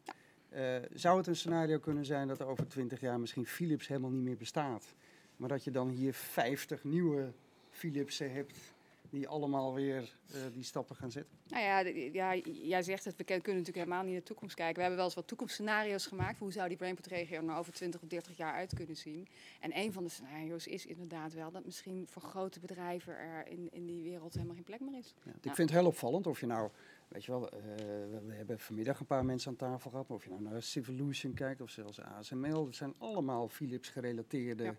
Zou 0.93 1.17
het 1.17 1.27
een 1.27 1.35
scenario 1.35 1.79
kunnen 1.79 2.05
zijn 2.05 2.27
dat 2.27 2.41
over 2.41 2.67
twintig 2.67 2.99
jaar 2.99 3.19
misschien 3.19 3.45
Philips 3.45 3.87
helemaal 3.87 4.09
niet 4.09 4.23
meer 4.23 4.37
bestaat, 4.37 4.93
maar 5.35 5.49
dat 5.49 5.63
je 5.63 5.71
dan 5.71 5.89
hier 5.89 6.13
50 6.13 6.83
nieuwe 6.83 7.33
Philipsen 7.69 8.33
hebt 8.33 8.74
die 9.09 9.27
allemaal 9.27 9.73
weer 9.73 10.15
eh, 10.31 10.41
die 10.53 10.63
stappen 10.63 10.95
gaan 10.95 11.11
zetten? 11.11 11.37
Nou 11.47 11.63
ja, 11.63 11.79
ja, 12.11 12.35
jij 12.43 12.83
zegt 12.83 13.05
het, 13.05 13.15
we 13.15 13.23
kunnen 13.23 13.41
natuurlijk 13.43 13.75
helemaal 13.75 14.03
niet 14.03 14.13
in 14.13 14.19
de 14.19 14.25
toekomst 14.25 14.55
kijken. 14.55 14.75
We 14.75 14.79
hebben 14.81 14.97
wel 14.97 15.05
eens 15.07 15.15
wat 15.15 15.27
toekomstscenario's 15.27 16.05
gemaakt. 16.05 16.39
Hoe 16.39 16.51
zou 16.51 16.67
die 16.67 16.77
Brainport-regio 16.77 17.35
er 17.37 17.43
nou 17.43 17.59
over 17.59 17.73
20 17.73 18.01
of 18.01 18.07
30 18.07 18.37
jaar 18.37 18.53
uit 18.53 18.73
kunnen 18.73 18.95
zien? 18.95 19.27
En 19.59 19.77
een 19.77 19.93
van 19.93 20.03
de 20.03 20.09
scenario's 20.09 20.67
is 20.67 20.85
inderdaad 20.85 21.33
wel 21.33 21.51
dat 21.51 21.65
misschien 21.65 22.07
voor 22.09 22.21
grote 22.21 22.59
bedrijven 22.59 23.17
er 23.17 23.47
in, 23.47 23.69
in 23.71 23.85
die 23.85 24.03
wereld 24.03 24.33
helemaal 24.33 24.55
geen 24.55 24.63
plek 24.63 24.79
meer 24.79 24.97
is. 24.97 25.13
Ja, 25.23 25.31
ik 25.31 25.43
Ja. 25.45 25.53
vind 25.53 25.69
het 25.69 25.79
heel 25.79 25.87
opvallend 25.87 26.27
of 26.27 26.39
je 26.39 26.45
nou, 26.45 26.69
weet 27.07 27.25
je 27.25 27.31
wel, 27.31 27.49
eh, 27.49 27.59
we, 28.25 28.33
hebben 28.33 28.59
vanmiddag 28.59 28.99
een 28.99 29.05
paar 29.05 29.25
mensen 29.25 29.49
aan 29.49 29.55
tafel 29.57 29.89
gehad, 29.89 30.09
of 30.11 30.23
je 30.23 30.29
nou 30.29 30.41
naar 30.41 30.61
Civolution 30.61 31.33
kijkt 31.33 31.61
of 31.61 31.69
zelfs 31.69 32.01
ASML, 32.01 32.65
dat 32.65 32.75
zijn 32.75 32.93
allemaal 32.97 33.47
Philips 33.49 33.89
gerelateerde 33.89 34.63
Ja. 34.63 34.75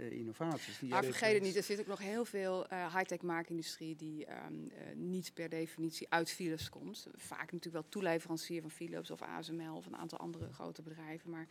Eh, 0.00 0.12
innovaties. 0.12 0.78
Die 0.78 0.88
Maar 0.88 1.04
vergeet 1.04 1.34
het 1.34 1.42
niet, 1.42 1.56
er 1.56 1.62
zit 1.62 1.80
ook 1.80 1.86
nog 1.86 1.98
heel 1.98 2.24
veel 2.24 2.66
eh, 2.66 2.94
high-tech 2.94 3.22
maakindustrie 3.22 3.96
die 3.96 4.26
ehm, 4.26 4.36
eh, 4.68 4.94
niet 4.94 5.34
per 5.34 5.48
definitie 5.48 6.06
uit 6.10 6.30
Philips 6.30 6.68
komt. 6.68 7.06
Vaak 7.16 7.52
natuurlijk 7.52 7.72
wel 7.72 7.88
toeleverancier 7.88 8.60
van 8.60 8.70
Philips 8.70 9.10
of 9.10 9.22
ASML 9.22 9.76
of 9.76 9.86
een 9.86 9.96
aantal 9.96 10.18
andere 10.18 10.52
grote 10.52 10.82
bedrijven. 10.82 11.30
Maar 11.30 11.46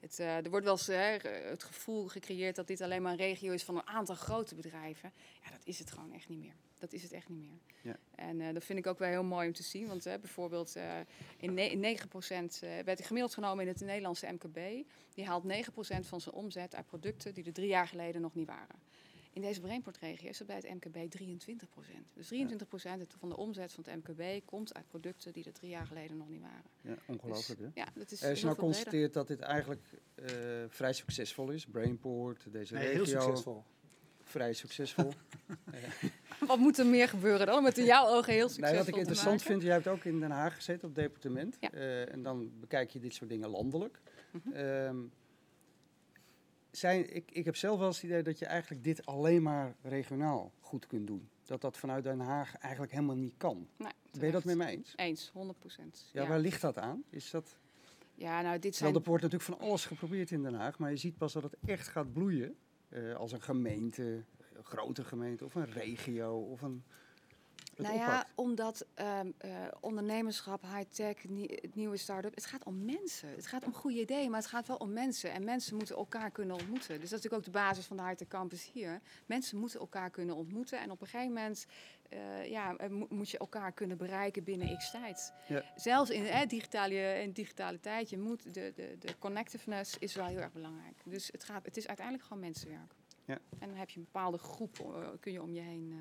het, 0.00 0.18
er 0.18 0.50
wordt 0.50 0.64
wel 0.64 0.74
eens 0.74 0.86
het 1.50 1.64
gevoel 1.64 2.08
gecreëerd 2.08 2.56
dat 2.56 2.66
dit 2.66 2.80
alleen 2.80 3.02
maar 3.02 3.12
een 3.12 3.18
regio 3.18 3.52
is 3.52 3.64
van 3.64 3.76
een 3.76 3.86
aantal 3.86 4.14
grote 4.14 4.54
bedrijven. 4.54 5.12
Ja, 5.44 5.50
dat 5.50 5.60
is 5.64 5.78
het 5.78 5.90
gewoon 5.90 6.12
echt 6.12 6.28
niet 6.28 6.38
meer. 6.38 6.54
Dat 6.80 6.92
is 6.92 7.02
het 7.02 7.12
echt 7.12 7.28
niet 7.28 7.38
meer. 7.38 7.58
Ja. 7.82 7.96
En 8.14 8.40
eh, 8.40 8.54
dat 8.54 8.64
vind 8.64 8.78
ik 8.78 8.86
ook 8.86 8.98
wel 8.98 9.08
heel 9.08 9.24
mooi 9.24 9.46
om 9.46 9.52
te 9.52 9.62
zien. 9.62 9.86
Want 9.86 10.06
eh, 10.06 10.18
bijvoorbeeld 10.20 10.76
eh, 10.76 10.98
in, 11.36 11.58
in 11.58 11.98
9% 11.98 12.02
eh, 12.60 12.78
werd 12.84 13.04
gemiddeld 13.04 13.34
genomen 13.34 13.64
in 13.66 13.70
het 13.72 13.80
Nederlandse 13.80 14.26
MKB. 14.32 14.58
Die 15.14 15.24
haalt 15.26 15.44
9% 15.44 15.46
van 16.00 16.20
zijn 16.20 16.34
omzet 16.34 16.74
uit 16.74 16.86
producten 16.86 17.34
die 17.34 17.44
er 17.44 17.52
drie 17.52 17.68
jaar 17.68 17.88
geleden 17.88 18.20
nog 18.20 18.34
niet 18.34 18.46
waren. 18.46 18.76
In 19.32 19.42
deze 19.42 19.60
Brainport-regio 19.60 20.28
is 20.28 20.38
het 20.38 20.46
bij 20.46 20.56
het 20.56 20.68
MKB 20.74 20.96
23% 21.20 21.24
Dus 22.14 22.32
23% 22.32 22.36
van 23.18 23.28
de 23.28 23.36
omzet 23.36 23.72
van 23.72 23.84
het 23.86 24.04
MKB 24.04 24.46
komt 24.46 24.74
uit 24.74 24.88
producten 24.88 25.32
die 25.32 25.44
er 25.44 25.52
drie 25.52 25.70
jaar 25.70 25.86
geleden 25.86 26.16
nog 26.16 26.28
niet 26.28 26.40
waren. 26.40 26.64
Ja, 26.80 26.94
ongelooflijk 27.06 27.60
hè. 27.60 27.66
Ja, 27.74 27.88
dat 27.94 28.10
is 28.10 28.20
je 28.20 28.26
heel 28.26 28.42
nou 28.42 28.56
constateert 28.56 29.12
dat 29.12 29.26
dit 29.26 29.40
eigenlijk 29.40 29.82
eh, 30.14 30.26
vrij 30.68 30.92
succesvol 30.92 31.50
is, 31.50 31.66
Brainport, 31.66 32.52
deze 32.52 32.74
Nee, 32.74 32.82
regio, 32.86 33.04
heel 33.04 33.20
succesvol. 33.20 33.62
vrij 34.22 34.52
succesvol. 34.52 35.12
Wat 36.46 36.58
moet 36.58 36.78
er 36.78 36.86
meer 36.86 37.08
gebeuren 37.08 37.46
dan 37.46 37.58
om 37.58 37.64
het 37.64 37.78
in 37.78 37.84
jouw 37.84 38.06
ogen 38.06 38.32
heel 38.32 38.48
succesvol 38.48 38.68
Nee, 38.68 38.78
wat 38.78 38.86
ik 38.86 38.92
te 38.94 39.00
interessant 39.00 39.42
vind, 39.42 39.62
jij 39.62 39.72
hebt 39.72 39.86
ook 39.86 40.04
in 40.04 40.20
Den 40.20 40.30
Haag 40.30 40.54
gezeten 40.54 40.88
op 40.88 40.94
departement. 40.94 41.56
Ja. 41.60 41.70
Eh, 41.70 42.12
en 42.12 42.22
dan 42.22 42.50
bekijk 42.60 42.90
je 42.90 42.98
dit 43.00 43.14
soort 43.14 43.30
dingen 43.30 43.48
landelijk. 43.48 44.00
Mhm. 44.32 44.52
Ehm, 44.52 44.96
zijn, 46.70 47.14
ik, 47.14 47.30
ik 47.30 47.44
heb 47.44 47.56
zelf 47.56 47.78
wel 47.78 47.86
eens 47.86 47.96
het 47.96 48.04
idee 48.04 48.22
dat 48.22 48.38
je 48.38 48.46
eigenlijk 48.46 48.84
dit 48.84 49.06
alleen 49.06 49.42
maar 49.42 49.74
regionaal 49.82 50.52
goed 50.60 50.86
kunt 50.86 51.06
doen. 51.06 51.28
Dat 51.44 51.60
dat 51.60 51.76
vanuit 51.76 52.04
Den 52.04 52.20
Haag 52.20 52.56
eigenlijk 52.56 52.92
helemaal 52.92 53.16
niet 53.16 53.34
kan. 53.36 53.68
Nee, 53.76 53.92
Ben 54.12 54.26
je 54.26 54.32
dat 54.32 54.44
met 54.44 54.56
mij 54.56 54.76
eens? 54.76 54.92
Eens, 54.96 55.30
100 55.32 55.58
procent. 55.58 56.08
Ja, 56.12 56.26
waar 56.26 56.38
ligt 56.38 56.60
dat 56.60 56.78
aan? 56.78 57.02
Is 57.10 57.30
dat, 57.30 57.56
ja, 58.14 58.40
nou, 58.40 58.58
dit 58.58 58.76
zijn 58.76 58.94
er 58.94 59.02
wordt 59.04 59.22
natuurlijk 59.22 59.50
van 59.50 59.68
alles 59.68 59.84
geprobeerd 59.84 60.30
in 60.30 60.42
Den 60.42 60.54
Haag, 60.54 60.78
maar 60.78 60.90
je 60.90 60.96
ziet 60.96 61.16
pas 61.16 61.32
dat 61.32 61.42
het 61.42 61.56
echt 61.66 61.88
gaat 61.88 62.12
bloeien 62.12 62.56
eh, 62.88 63.14
als 63.14 63.32
een 63.32 63.42
gemeente 63.42 64.24
grote 64.62 65.04
gemeente 65.04 65.44
of 65.44 65.54
een 65.54 65.72
regio 65.72 66.38
of 66.38 66.62
een. 66.62 66.82
Nou 67.76 67.94
ja, 67.94 68.06
oppakt? 68.06 68.30
omdat 68.34 68.86
ehm, 68.94 69.30
eh, 69.38 69.50
ondernemerschap, 69.80 70.62
high-tech, 70.62 71.28
nie- 71.28 71.58
het 71.62 71.74
nieuwe 71.74 71.96
start-up, 71.96 72.34
het 72.34 72.46
gaat 72.46 72.64
om 72.64 72.84
mensen. 72.84 73.28
Het 73.28 73.46
gaat 73.46 73.64
om 73.64 73.72
goede 73.74 74.00
ideeën, 74.00 74.30
maar 74.30 74.40
het 74.40 74.48
gaat 74.48 74.66
wel 74.66 74.76
om 74.76 74.92
mensen. 74.92 75.32
En 75.32 75.44
mensen 75.44 75.76
moeten 75.76 75.96
elkaar 75.96 76.30
kunnen 76.30 76.56
ontmoeten. 76.56 76.88
Dus 76.88 76.96
dat 76.96 77.02
is 77.04 77.10
natuurlijk 77.10 77.34
ook 77.34 77.44
de 77.44 77.58
basis 77.58 77.84
van 77.86 77.96
de 77.96 78.02
high-tech 78.02 78.28
campus 78.28 78.70
hier. 78.72 79.00
Mensen 79.26 79.58
moeten 79.58 79.80
elkaar 79.80 80.10
kunnen 80.10 80.36
ontmoeten. 80.36 80.80
En 80.80 80.90
op 80.90 81.00
een 81.00 81.06
gegeven 81.06 81.32
moment 81.32 81.66
eh, 82.08 82.50
ja, 82.50 82.76
eh, 82.76 82.88
mo- 82.88 83.06
moet 83.10 83.30
je 83.30 83.38
elkaar 83.38 83.72
kunnen 83.72 83.96
bereiken 83.96 84.44
binnen 84.44 84.76
x 84.78 84.90
tijd. 84.90 85.32
Ja. 85.48 85.64
Zelfs 85.76 86.10
in 86.10 86.24
het 86.24 86.50
digitale, 86.50 87.22
in 87.22 87.32
digitale 87.32 87.80
tijd, 87.80 88.10
je 88.10 88.18
moet 88.18 88.54
de, 88.54 88.72
de, 88.74 88.96
de 88.98 89.18
connectiveness 89.18 89.98
is 89.98 90.14
wel 90.14 90.26
heel 90.26 90.38
erg 90.38 90.52
belangrijk. 90.52 90.96
Dus 91.04 91.28
het, 91.32 91.44
gaat, 91.44 91.64
het 91.64 91.76
is 91.76 91.86
uiteindelijk 91.86 92.26
gewoon 92.26 92.42
mensenwerk. 92.42 92.92
Ja. 93.30 93.38
En 93.58 93.68
dan 93.68 93.76
heb 93.76 93.90
je 93.90 93.98
een 93.98 94.04
bepaalde 94.04 94.38
groep 94.38 94.78
eh, 94.78 95.08
kun 95.20 95.32
je 95.32 95.42
om 95.42 95.52
je 95.52 95.60
heen 95.60 95.92
eh, 95.92 95.98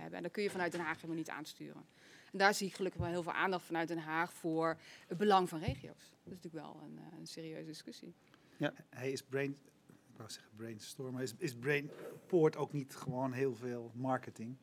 hebben. 0.00 0.16
En 0.16 0.22
dat 0.22 0.32
kun 0.32 0.42
je 0.42 0.50
vanuit 0.50 0.72
Den 0.72 0.80
Haag 0.80 0.94
helemaal 0.94 1.16
niet 1.16 1.30
aansturen. 1.30 1.84
En 2.32 2.38
daar 2.38 2.54
zie 2.54 2.66
ik 2.66 2.74
gelukkig 2.74 3.00
wel 3.00 3.10
heel 3.10 3.22
veel 3.22 3.32
aandacht 3.32 3.64
vanuit 3.64 3.88
Den 3.88 3.98
Haag 3.98 4.32
voor 4.32 4.78
het 5.06 5.18
belang 5.18 5.48
van 5.48 5.58
regio's. 5.58 6.14
Dat 6.24 6.32
is 6.32 6.42
natuurlijk 6.42 6.64
wel 6.64 6.82
een, 6.84 6.98
eh, 6.98 7.18
een 7.18 7.26
serieuze 7.26 7.66
discussie. 7.66 8.14
Hij 8.90 9.10
is 9.10 9.22
brain, 9.22 9.56
ik 9.86 10.16
wou 10.16 10.30
zeggen 10.30 10.52
brainstorm, 10.56 11.12
maar 11.12 11.22
is, 11.22 11.34
is 11.38 11.54
Brainport 11.54 12.56
ook 12.56 12.72
niet 12.72 12.96
gewoon 12.96 13.32
heel 13.32 13.54
veel 13.54 13.90
marketing? 13.94 14.56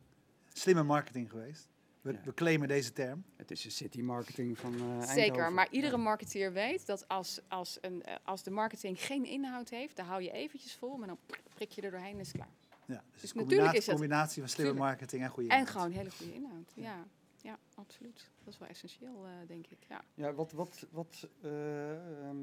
Slimme 0.54 0.84
marketing 0.84 1.30
geweest? 1.30 1.70
We, 2.06 2.12
Ja. 2.12 2.20
we 2.24 2.34
claimen 2.34 2.68
deze 2.68 2.94
term. 2.94 3.24
Het 3.36 3.52
is 3.52 3.62
de 3.62 3.70
city 3.70 4.02
marketing 4.02 4.58
van 4.58 4.74
eh 4.74 5.02
Zeker, 5.02 5.18
Eindhoven. 5.24 5.54
maar 5.54 5.68
iedere 5.72 5.98
marketeer 5.98 6.54
weet 6.54 6.86
dat 6.86 7.08
als, 7.08 7.40
als, 7.48 7.78
een, 7.82 8.04
eh, 8.04 8.16
als 8.24 8.44
de 8.44 8.52
marketing 8.52 9.02
geen 9.02 9.26
inhoud 9.26 9.70
heeft, 9.70 9.96
dan 9.96 10.06
hou 10.06 10.22
je 10.22 10.32
eventjes 10.32 10.76
vol, 10.76 10.98
maar 10.98 11.08
dan 11.08 11.18
prik 11.56 11.70
je 11.72 11.82
er 11.82 11.92
doorheen 11.92 12.14
en 12.14 12.20
is 12.20 12.28
het 12.28 12.36
klaar. 12.36 12.50
Ja, 12.86 13.04
dus, 13.12 13.22
Dus 13.22 13.32
een 13.32 13.38
natuurlijk 13.38 13.40
combinatie, 13.48 13.78
is 13.78 13.86
dat- 13.86 13.96
combinatie 13.96 14.42
van 14.42 14.50
slimme 14.50 14.74
marketing 14.74 15.22
en 15.24 15.30
goede 15.30 15.50
En 15.50 15.58
inhoud. 15.58 15.72
gewoon 15.76 15.92
hele 15.92 16.12
goede 16.12 16.34
inhoud. 16.34 16.72
Ja, 16.76 17.06
ja 17.42 17.58
absoluut. 17.76 18.30
Dat 18.44 18.54
is 18.54 18.60
wel 18.60 18.68
essentieel, 18.70 19.26
eh, 19.26 19.48
denk 19.48 19.68
ik. 19.68 19.78
Ja. 19.90 20.02
Ja, 20.14 20.34
wat, 20.34 20.52
wat, 20.52 20.88
wat 20.92 21.28
eh, 21.42 21.92
ehm, 22.28 22.38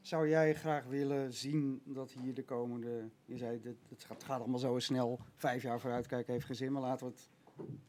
zou 0.00 0.28
jij 0.28 0.54
graag 0.54 0.84
willen 0.84 1.32
zien 1.32 1.80
dat 1.84 2.12
hier 2.22 2.34
de 2.34 2.44
komende... 2.44 3.08
Je 3.24 3.36
zei, 3.36 3.60
dit, 3.60 3.76
het 3.88 4.04
gaat, 4.04 4.24
gaat 4.24 4.38
allemaal 4.40 4.58
zo 4.58 4.78
snel. 4.78 5.18
Vijf 5.36 5.62
jaar 5.62 5.80
vooruitkijken 5.80 6.32
heeft 6.32 6.46
geen 6.46 6.56
zin, 6.56 6.72
maar 6.72 6.82
laten 6.82 7.06
we, 7.06 7.12
het, 7.12 7.28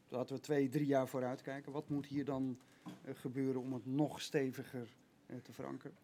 laten 0.08 0.36
we 0.36 0.42
twee, 0.42 0.68
drie 0.68 0.86
jaar 0.86 1.08
vooruitkijken. 1.08 1.72
Wat 1.72 1.88
moet 1.88 2.06
hier 2.06 2.24
dan 2.24 2.58
eh, 2.84 3.14
gebeuren 3.14 3.60
om 3.60 3.72
het 3.72 3.86
nog 3.86 4.20
steviger 4.20 4.88
eh, 5.26 5.36
te 5.36 5.52
verankeren? 5.52 5.96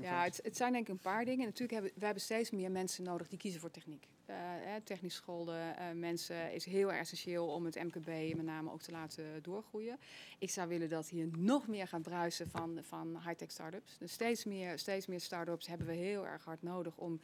Ja, 0.00 0.22
het, 0.22 0.40
het 0.42 0.56
zijn 0.56 0.72
denk 0.72 0.84
ik 0.84 0.92
een 0.92 0.98
paar 0.98 1.24
dingen. 1.24 1.44
Natuurlijk 1.44 1.72
hebben 1.72 1.90
we 1.94 2.04
hebben 2.04 2.22
steeds 2.22 2.50
meer 2.50 2.70
mensen 2.70 3.04
nodig 3.04 3.28
die 3.28 3.38
kiezen 3.38 3.60
voor 3.60 3.70
techniek. 3.70 4.08
Eh, 4.26 4.36
technisch 4.84 5.14
schoolde 5.14 5.52
eh, 5.52 5.86
mensen 5.94 6.52
is 6.52 6.64
heel 6.64 6.92
erg 6.92 7.00
essentieel 7.00 7.46
om 7.46 7.64
het 7.64 7.82
MKB 7.82 8.36
met 8.36 8.44
name 8.44 8.72
ook 8.72 8.82
te 8.82 8.90
laten 8.90 9.42
doorgroeien. 9.42 9.98
Ik 10.38 10.50
zou 10.50 10.68
willen 10.68 10.88
dat 10.88 11.08
hier 11.08 11.28
nog 11.38 11.68
meer 11.68 11.88
gaat 11.88 12.02
bruisen 12.02 12.50
van, 12.50 12.78
van 12.82 13.18
high-tech 13.24 13.50
startups. 13.50 13.98
Dus 13.98 14.12
steeds 14.12 14.44
meer, 14.44 14.78
steeds 14.78 15.06
meer 15.06 15.20
startups 15.20 15.66
hebben 15.66 15.86
we 15.86 15.92
heel 15.92 16.26
erg 16.26 16.44
hard 16.44 16.62
nodig 16.62 16.96
om 16.96 17.20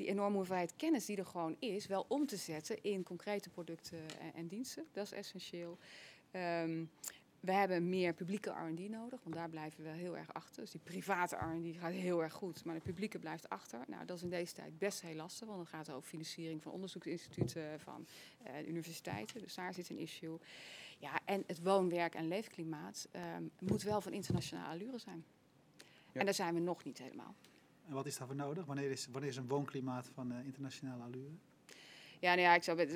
die 0.00 0.08
enorme 0.08 0.36
hoeveelheid 0.36 0.76
kennis 0.76 1.04
die 1.04 1.16
er 1.16 1.26
gewoon 1.26 1.56
is, 1.58 1.86
wel 1.86 2.04
om 2.08 2.26
te 2.26 2.36
zetten 2.36 2.82
in 2.82 3.02
concrete 3.02 3.50
producten 3.50 3.98
en, 3.98 4.34
en 4.34 4.46
diensten. 4.46 4.86
Dat 4.92 5.04
is 5.04 5.12
essentieel. 5.12 5.78
Ehm, 6.30 6.84
we 7.40 7.52
hebben 7.52 7.88
meer 7.88 8.14
publieke 8.14 8.50
R&D 8.50 8.88
nodig, 8.88 9.20
want 9.22 9.34
daar 9.34 9.48
blijven 9.48 9.84
we 9.84 9.88
heel 9.88 10.16
erg 10.16 10.34
achter. 10.34 10.62
Dus 10.62 10.70
die 10.70 10.80
private 10.80 11.36
R&D 11.36 11.76
gaat 11.76 11.92
heel 11.92 12.22
erg 12.22 12.32
goed, 12.32 12.64
maar 12.64 12.74
de 12.74 12.80
publieke 12.80 13.18
blijft 13.18 13.48
achter. 13.48 13.78
Nou, 13.86 14.04
dat 14.06 14.16
is 14.16 14.22
in 14.22 14.30
deze 14.30 14.54
tijd 14.54 14.78
best 14.78 15.00
heel 15.00 15.14
lastig, 15.14 15.46
want 15.46 15.58
dan 15.58 15.66
gaat 15.66 15.86
het 15.86 15.96
over 15.96 16.08
financiering 16.08 16.62
van 16.62 16.72
onderzoeksinstituten, 16.72 17.80
van 17.80 18.06
eh, 18.42 18.68
universiteiten. 18.68 19.40
Dus 19.40 19.54
daar 19.54 19.74
zit 19.74 19.90
een 19.90 19.98
issue. 19.98 20.38
Ja, 20.98 21.20
en 21.24 21.44
het 21.46 21.62
woon-, 21.62 21.88
werk- 21.88 22.14
en 22.14 22.28
leefklimaat 22.28 23.08
ehm, 23.10 23.44
moet 23.58 23.82
wel 23.82 24.00
van 24.00 24.12
internationale 24.12 24.68
allure 24.68 24.98
zijn. 24.98 25.24
Ja. 26.12 26.20
En 26.20 26.24
daar 26.24 26.34
zijn 26.34 26.54
we 26.54 26.60
nog 26.60 26.84
niet 26.84 26.98
helemaal. 26.98 27.34
En 27.90 27.96
wat 27.96 28.06
is 28.06 28.18
daarvoor 28.18 28.36
nodig? 28.36 28.66
Wanneer 28.66 28.90
is, 28.90 29.06
wanneer 29.10 29.30
is 29.30 29.36
een 29.36 29.48
woonklimaat 29.48 30.10
van 30.14 30.32
eh, 30.32 30.44
internationale 30.44 31.02
allure? 31.02 31.30
Ja, 32.20 32.28
nou 32.28 32.40
ja, 32.40 32.54
ik 32.54 32.62
zou 32.62 32.88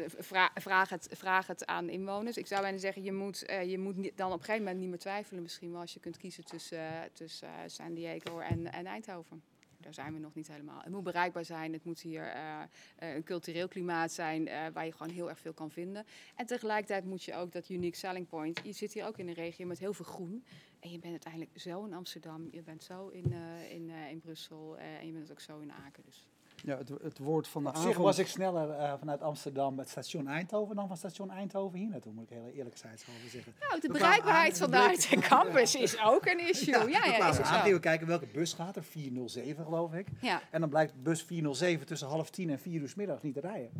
vraag, 0.55 0.89
het, 0.89 1.09
vraag 1.13 1.47
het 1.47 1.67
aan 1.67 1.89
inwoners. 1.89 2.37
Ik 2.37 2.47
zou 2.47 2.63
bijna 2.63 2.79
zeggen, 2.79 3.03
je 3.03 3.13
moet, 3.13 3.45
eh, 3.45 3.71
je 3.71 3.79
moet 3.79 3.95
dan 4.17 4.33
op 4.33 4.39
een 4.39 4.45
gegeven 4.45 4.63
moment 4.63 4.79
niet 4.79 4.89
meer 4.89 4.99
twijfelen 4.99 5.43
misschien 5.43 5.71
wel 5.71 5.81
als 5.81 5.95
je 5.95 6.01
kunt 6.01 6.17
kiezen 6.17 6.45
tussen, 6.45 6.79
eh, 6.79 7.11
tussen 7.13 7.49
San 7.67 7.95
Diego 7.95 8.39
en, 8.39 8.73
en 8.73 8.87
Eindhoven. 8.87 9.43
Daar 9.85 9.95
zijn 9.95 10.13
we 10.13 10.19
nog 10.19 10.35
niet 10.35 10.49
helemaal. 10.49 10.81
Het 10.81 10.93
moet 10.93 11.03
bereikbaar 11.03 11.45
zijn, 11.45 11.73
het 11.73 11.85
moet 11.85 12.01
hier 12.01 12.27
eh, 12.27 12.63
eh, 12.63 13.15
een 13.15 13.25
cultureel 13.25 13.69
klimaat 13.69 14.13
zijn 14.13 14.49
eh, 14.49 14.67
waar 14.73 14.85
je 14.85 14.93
gewoon 14.93 15.13
heel 15.13 15.29
erg 15.29 15.39
veel 15.39 15.53
kan 15.53 15.71
vinden. 15.71 16.07
En 16.35 16.47
tegelijkertijd 16.47 17.05
moet 17.05 17.23
je 17.23 17.35
ook 17.35 17.53
dat 17.53 17.69
unique 17.69 17.97
selling 17.97 18.29
point. 18.29 18.61
Je 18.65 18.73
zit 18.73 18.93
hier 18.93 19.07
ook 19.07 19.19
in 19.19 19.29
een 19.29 19.35
regio 19.35 19.67
met 19.67 19.79
heel 19.79 19.95
veel 19.95 20.05
groen. 20.05 20.45
En 20.81 20.91
je 20.91 20.99
bent 20.99 21.13
uiteindelijk 21.13 21.61
zo 21.61 21.85
in 21.85 21.93
Amsterdam, 21.93 22.49
je 22.51 22.63
bent 22.63 22.83
zo 22.83 23.09
in, 23.09 23.33
in, 23.71 23.91
in 23.91 24.21
Brussel 24.21 24.79
en 24.79 25.07
je 25.07 25.13
bent 25.13 25.31
ook 25.31 25.41
zo 25.41 25.59
in 25.59 25.73
Aken. 25.73 26.03
Dus. 26.07 26.29
Ja, 26.65 26.77
het, 26.77 26.91
het 27.03 27.19
woord 27.19 27.49
van 27.49 27.63
de 27.63 27.69
Op 27.69 27.75
avond... 27.75 27.89
zich 27.89 28.03
was 28.03 28.19
ik 28.19 28.27
sneller 28.27 28.71
eh, 28.71 28.93
vanuit 28.99 29.23
Amsterdam 29.23 29.79
het 29.79 29.89
station 29.89 30.29
Eindhoven 30.29 30.77
dan 30.77 30.87
van 30.89 30.97
station 30.97 31.31
Eindhoven 31.31 31.79
hier 31.79 31.89
naartoe, 31.89 32.13
moet 32.13 32.31
ik 32.31 32.37
heel 32.37 32.51
eerlijkheidshalve 32.55 33.29
zeggen. 33.29 33.55
Nou, 33.61 33.81
de 33.81 33.89
bereikbaarheid 33.89 34.59
van 34.59 34.71
de 34.71 35.19
campus 35.21 35.75
is 35.75 36.03
ook 36.03 36.27
een 36.27 36.49
issue. 36.49 36.73
Ja, 36.73 36.85
we 36.85 36.91
ja, 36.91 37.29
is 37.29 37.39
aan, 37.41 37.61
gingen 37.61 37.75
we 37.75 37.81
kijken 37.81 38.07
welke 38.07 38.27
bus 38.27 38.53
gaat 38.53 38.77
er, 38.77 38.85
407 38.85 39.65
geloof 39.65 39.93
ik. 39.93 40.07
Ja. 40.21 40.43
En 40.51 40.61
dan 40.61 40.69
blijkt 40.69 41.03
bus 41.03 41.23
407 41.23 41.87
tussen 41.87 42.09
half 42.09 42.31
tien 42.31 42.51
en 42.51 42.59
vier 42.59 42.81
uur 42.81 42.89
's 42.89 42.95
middags 42.95 43.23
niet 43.23 43.35
te 43.35 43.41
rijden. 43.41 43.71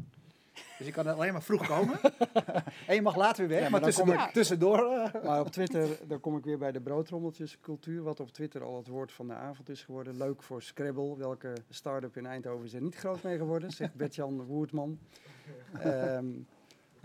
Dus 0.79 0.87
je 0.87 0.93
kan 0.93 1.07
alleen 1.07 1.33
maar 1.33 1.43
vroeg 1.43 1.67
komen. 1.67 2.01
en 2.87 2.95
je 2.95 3.03
mag 3.03 3.17
later 3.17 3.47
weer 3.49 3.49
weg, 3.49 3.65
Ja, 3.65 3.71
maar, 3.71 3.71
maar 3.71 3.81
dan 3.81 3.89
tussendoor, 3.91 4.17
kom 4.17 4.27
ik- 4.27 4.33
tussendoor 4.33 4.79
eh, 5.13 5.25
Maar 5.25 5.41
op 5.41 5.49
Twitter, 5.49 5.89
daar 6.07 6.19
kom 6.19 6.37
ik 6.37 6.45
weer 6.45 6.59
bij 6.59 6.73
de 6.73 6.81
broodrommeltjescultuur, 6.81 8.03
wat 8.03 8.21
op 8.21 8.31
Twitter 8.33 8.63
al 8.63 8.77
het 8.77 8.89
woord 8.89 9.13
van 9.13 9.27
de 9.27 9.35
avond 9.35 9.69
is 9.69 9.83
geworden. 9.83 10.17
Leuk 10.17 10.43
voor 10.43 10.63
Scrabble, 10.63 11.17
welke 11.17 11.53
start-up 11.71 12.17
in 12.17 12.27
Eindhoven 12.27 12.65
is 12.65 12.75
er 12.75 12.83
niet 12.83 12.97
groot 12.97 13.23
mee 13.23 13.37
geworden, 13.39 13.71
zegt 13.71 13.95
Bertjan 13.95 14.43
Woertman. 14.45 14.99
Ehm, 15.81 16.27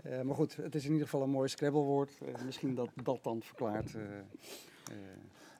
eh, 0.02 0.20
maar 0.20 0.34
goed, 0.34 0.56
het 0.56 0.74
is 0.74 0.84
in 0.84 0.90
ieder 0.92 1.04
geval 1.08 1.22
een 1.22 1.30
mooi 1.30 1.48
Scrabble-woord. 1.48 2.18
Eh, 2.20 2.44
misschien 2.44 2.74
dat 2.74 2.88
dat 3.02 3.22
dan 3.22 3.42
verklaart 3.42 3.94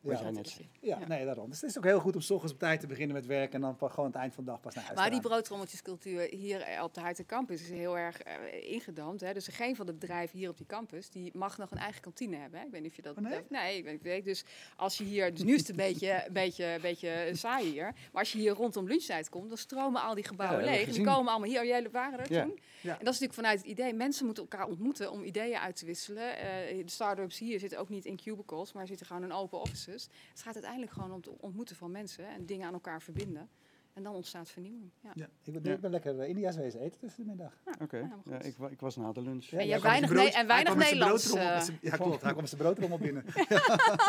wat 0.01 0.19
Ja. 0.19 0.23
jij 0.23 0.31
net 0.31 0.49
zei. 0.49 0.69
Ja, 0.81 0.99
nee, 1.07 1.25
daarom. 1.25 1.49
Dus 1.51 1.61
het 1.61 1.71
is 1.71 1.79
ook 1.79 1.85
heel 1.85 2.01
goed 2.01 2.15
om 2.15 2.21
s 2.21 2.31
ochtends 2.31 2.53
op 2.55 2.59
tijd 2.59 2.81
te 2.81 2.87
beginnen 2.87 3.15
met 3.17 3.27
werken 3.27 3.55
en 3.55 3.61
dan 3.61 3.77
gewoon 3.79 3.93
aan 3.97 4.05
het 4.05 4.15
eind 4.15 4.35
van 4.35 4.45
de 4.45 4.51
dag 4.51 4.61
pas 4.61 4.75
naar 4.75 4.85
huis 4.85 4.97
Maar 4.99 5.11
die 5.11 5.21
broodtrommeltjescultuur 5.21 6.21
hier 6.31 6.61
eh, 6.61 6.83
op 6.83 6.95
de 6.95 7.01
Hightech 7.01 7.27
Campus 7.27 7.61
is 7.63 7.69
heel 7.71 7.99
erg 7.99 8.21
eh, 8.23 8.73
ingedampt. 8.73 9.21
Hè. 9.21 9.33
Dus 9.33 9.49
geen 9.49 9.77
van 9.77 9.87
de 9.87 9.93
bedrijven 9.93 10.39
hier 10.39 10.49
op 10.49 10.57
die 10.57 10.67
campus 10.67 11.11
die 11.11 11.31
mag 11.35 11.59
nog 11.59 11.71
een 11.71 11.79
eigen 11.79 12.01
kantine 12.01 12.37
hebben. 12.37 12.61
Hè. 12.61 12.67
Ik 12.67 12.73
weet 12.73 12.81
niet 12.83 12.91
of 12.91 12.97
je 12.97 13.03
dat... 13.03 13.17
Oh, 13.17 13.23
nee? 13.23 13.33
eh, 13.33 13.41
nee, 13.49 13.77
ik 13.77 13.85
weet 13.85 13.93
niet. 13.93 14.03
weet. 14.03 14.25
Dus 14.25 14.45
als 14.77 14.99
je 14.99 15.05
hier... 15.05 15.35
Dus 15.35 15.43
nu 15.43 15.53
is 15.55 15.61
het 15.61 15.69
een 15.69 15.77
beetje, 15.77 16.27
beetje, 16.33 16.79
beetje 16.83 17.31
saai 17.33 17.71
hier. 17.71 17.85
Maar 17.85 18.21
als 18.23 18.33
je 18.33 18.39
hier 18.39 18.53
rondom 18.53 18.87
lunchtijd 18.87 19.29
komt, 19.29 19.49
dan 19.49 19.59
stromen 19.59 20.03
al 20.03 20.15
die 20.15 20.25
gebouwen 20.25 20.65
Ja, 20.65 20.71
leeg. 20.71 20.87
En 20.87 20.93
die 20.93 21.05
komen 21.05 21.31
allemaal 21.33 21.49
hier. 21.49 21.61
Oh, 21.61 21.67
jij 21.67 21.91
waren 21.91 22.19
er 22.19 22.33
Ja. 22.33 22.43
toen? 22.43 22.59
Ja. 22.81 22.99
En 22.99 23.05
dat 23.05 23.15
is 23.15 23.21
natuurlijk 23.21 23.35
vanuit 23.35 23.59
het 23.59 23.67
idee. 23.69 23.95
Mensen 23.95 24.25
moeten 24.25 24.43
elkaar 24.43 24.67
ontmoeten 24.67 25.11
om 25.11 25.23
ideeën 25.23 25.59
uit 25.59 25.77
te 25.77 25.87
wisselen. 25.87 26.37
Eh, 26.39 26.77
de 26.85 26.91
start-ups 26.91 27.39
hier 27.39 27.59
zitten 27.59 27.79
ook 27.79 27.89
niet 27.89 28.05
in 28.05 28.17
cubicles, 28.17 28.73
maar 28.73 28.87
zitten 28.87 29.07
gewoon 29.07 29.23
in 29.25 29.33
open 29.33 29.61
offices. 29.61 29.89
Het 29.93 30.43
gaat 30.43 30.55
uiteindelijk 30.55 30.93
gewoon 30.93 31.11
om 31.11 31.17
het 31.17 31.29
ontmoeten 31.29 31.77
van 31.77 31.91
mensen 31.91 32.29
en 32.29 32.47
dingen 32.47 32.67
aan 32.67 32.73
elkaar 32.73 33.03
verbinden. 33.03 33.49
En 33.93 34.03
dan 34.03 34.15
ontstaat 34.15 34.49
vernieuwing. 34.51 34.91
Ja. 35.01 35.11
Ja, 35.15 35.29
ik 35.45 35.53
ben, 35.53 35.63
Ja. 35.65 35.73
ik 35.73 35.81
ben 35.81 35.91
lekker 35.91 36.21
eh, 36.21 36.29
India's 36.29 36.57
wezen 36.57 36.81
eten 36.81 37.01
tussen 37.01 37.23
de 37.23 37.29
middag. 37.29 37.53
Oké, 37.81 37.97
Ja, 37.97 38.09
goed. 38.23 38.33
ja, 38.33 38.39
ik, 38.43 38.57
ik 38.71 38.81
was 38.81 38.97
na 38.97 39.13
de 39.13 39.23
lunch. 39.23 39.45
Ja, 39.45 39.59
En 39.59 39.67
je 39.67 39.81
weinig 39.81 40.11
en 40.35 40.47
weinig 40.47 40.75
Nederlands, 40.77 41.33
Ja, 41.81 41.97
klopt. 41.97 42.21
Hij 42.23 42.31
kwam 42.31 42.37
met 42.41 42.49
zijn 42.49 42.61
broodrommel 42.61 42.99
binnen. 42.99 43.25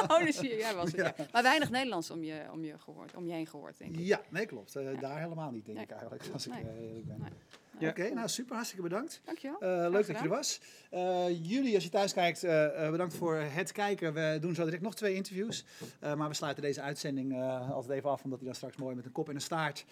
oh, 0.08 0.20
dus 0.20 0.40
hier, 0.40 0.58
jij 0.58 0.76
was 0.76 0.92
het. 0.92 0.96
Ja. 1.18 1.26
Maar 1.32 1.44
weinig 1.44 1.70
Nederlands 1.70 2.12
om 2.12 2.24
je, 2.24 2.46
om 2.52 2.64
je, 2.64 2.80
gehoord, 2.80 3.16
om 3.16 3.26
je 3.26 3.34
heen 3.34 3.48
gehoord, 3.48 3.78
denk 3.78 3.96
ik. 3.98 4.06
Ja, 4.06 4.22
nee, 4.30 4.46
klopt. 4.46 4.76
Eh, 4.76 4.94
Ja. 4.94 5.00
Daar 5.00 5.20
helemaal 5.22 5.52
niet, 5.52 5.66
denk 5.66 5.78
Nee. 5.78 5.86
ik 5.86 5.92
eigenlijk, 5.92 6.24
als 6.34 6.48
ik 6.48 6.54
eh, 6.54 6.60
eerlijk 6.82 7.06
ben. 7.08 7.20
Nee. 7.20 7.30
Ja. 7.82 7.90
Oké, 7.90 8.14
nou 8.14 8.28
super, 8.28 8.54
hartstikke 8.54 8.84
bedankt. 8.84 9.22
Dankjewel. 9.26 9.60
Eh, 9.60 9.90
leuk 9.90 10.08
dat 10.08 10.18
je 10.18 10.24
er 10.24 10.30
was. 10.30 10.62
Eh, 10.90 11.50
jullie, 11.50 11.76
als 11.76 11.84
je 11.84 11.90
thuis 11.90 12.14
kijkt, 12.14 12.44
eh, 12.44 12.90
bedankt 12.90 13.14
voor 13.14 13.36
het 13.36 13.72
kijken. 13.72 14.14
We 14.14 14.38
doen 14.42 14.56
zo 14.56 14.64
direct 14.64 14.82
nog 14.82 14.96
twee 14.96 15.14
interviews. 15.16 15.66
Maar 16.00 16.28
we 16.28 16.34
sluiten 16.34 16.64
deze 16.64 16.82
uitzending 16.82 17.42
altijd 17.72 17.98
even 17.98 18.10
af, 18.10 18.24
omdat 18.24 18.40
hij 18.40 18.48
dan 18.48 18.58
straks 18.58 18.76
mooi 18.76 18.96
met 18.96 19.06
een 19.06 19.12
kop 19.12 19.30
en 19.30 19.36
een 19.36 19.42
staart 19.42 19.86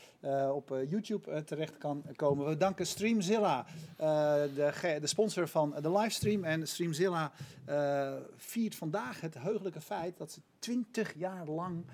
op 0.54 0.70
YouTube 0.90 1.44
terecht 1.44 1.78
kan 1.78 2.04
komen. 2.16 2.46
We 2.46 2.58
danken 2.58 2.88
Streamzilla, 2.88 3.66
de, 3.98 4.98
de 5.02 5.08
sponsor 5.08 5.48
van 5.48 5.76
de 5.82 5.92
livestream. 5.92 6.44
En 6.44 6.68
Streamzilla 6.68 7.32
viert 8.36 8.76
vandaag 8.76 9.22
het 9.22 9.36
heugelijke 9.40 9.82
feit 9.82 10.18
dat 10.18 10.32
ze 10.32 10.42
20 10.60 11.14
jaar 11.14 11.48
lang 11.48 11.86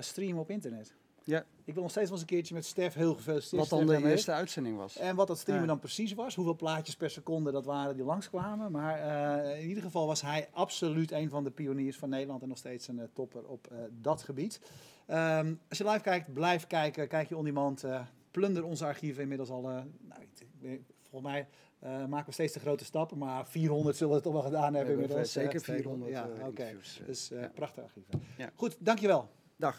streamen 0.00 0.40
op 0.40 0.50
internet. 0.50 0.94
Ja. 1.30 1.44
Ik 1.64 1.74
wil 1.74 1.82
nog 1.82 1.90
steeds 1.92 2.08
wel 2.10 2.18
eens 2.18 2.28
een 2.30 2.34
keertje 2.36 2.54
met 2.54 2.64
Stef 2.66 2.94
heel 2.94 3.14
gefeliciteerd. 3.14 3.60
Wat 3.68 3.78
dan 3.78 3.88
Stef, 3.88 4.02
de 4.02 4.10
eerste 4.10 4.32
uitzending 4.32 4.76
was. 4.76 4.96
En 4.96 5.16
wat 5.16 5.26
dat 5.26 5.38
streamen 5.38 5.62
Ja. 5.64 5.68
dan 5.68 5.78
precies 5.78 6.14
was, 6.14 6.34
hoeveel 6.34 6.56
plaatjes 6.56 6.96
per 6.96 7.10
seconde 7.10 7.50
dat 7.50 7.64
waren 7.64 7.96
die 7.96 8.04
langskwamen. 8.04 8.72
Maar 8.72 8.98
eh, 9.44 9.60
in 9.62 9.68
ieder 9.68 9.82
geval 9.82 10.06
was 10.06 10.22
hij 10.22 10.48
absoluut 10.52 11.10
een 11.12 11.28
van 11.30 11.44
de 11.44 11.50
pioniers 11.50 11.96
van 11.96 12.08
Nederland 12.08 12.42
en 12.42 12.48
nog 12.48 12.58
steeds 12.58 12.88
een 12.88 12.98
eh, 13.00 13.06
topper 13.12 13.44
op 13.46 13.66
eh, 13.66 13.78
dat 14.00 14.22
gebied. 14.22 14.60
Ehm, 15.06 15.54
als 15.68 15.78
je 15.78 15.84
live 15.88 16.00
kijkt, 16.02 16.32
blijf 16.32 16.66
kijken. 16.66 17.08
Kijk 17.08 17.28
je 17.28 17.36
on 17.36 17.44
demand. 17.44 17.84
plunder 18.30 18.64
onze 18.64 18.84
archieven 18.84 19.22
inmiddels 19.22 19.50
al. 19.50 19.60
nou, 19.62 19.86
volgens 21.10 21.32
mij 21.32 21.46
maken 22.08 22.26
we 22.26 22.32
steeds 22.32 22.52
de 22.52 22.60
grote 22.60 22.84
stappen, 22.84 23.18
maar 23.18 23.46
400 23.46 23.96
zullen 23.96 24.08
we 24.12 24.14
het 24.14 24.24
toch 24.24 24.32
wel 24.34 24.42
gedaan 24.42 24.74
hebben 24.74 24.92
inmiddels. 24.94 25.32
zeker 25.32 25.54
eh, 25.54 25.58
Stefan. 25.60 25.76
400, 25.82 26.10
Ja, 26.12 26.28
eh, 26.40 26.46
oké. 26.46 26.62
eh, 26.62 27.06
Dus 27.06 27.28
ja. 27.28 27.50
prachtig 27.54 27.82
archieven. 27.82 28.22
Ja. 28.38 28.50
Goed, 28.56 28.76
dankjewel. 28.78 29.28
Dag. 29.56 29.78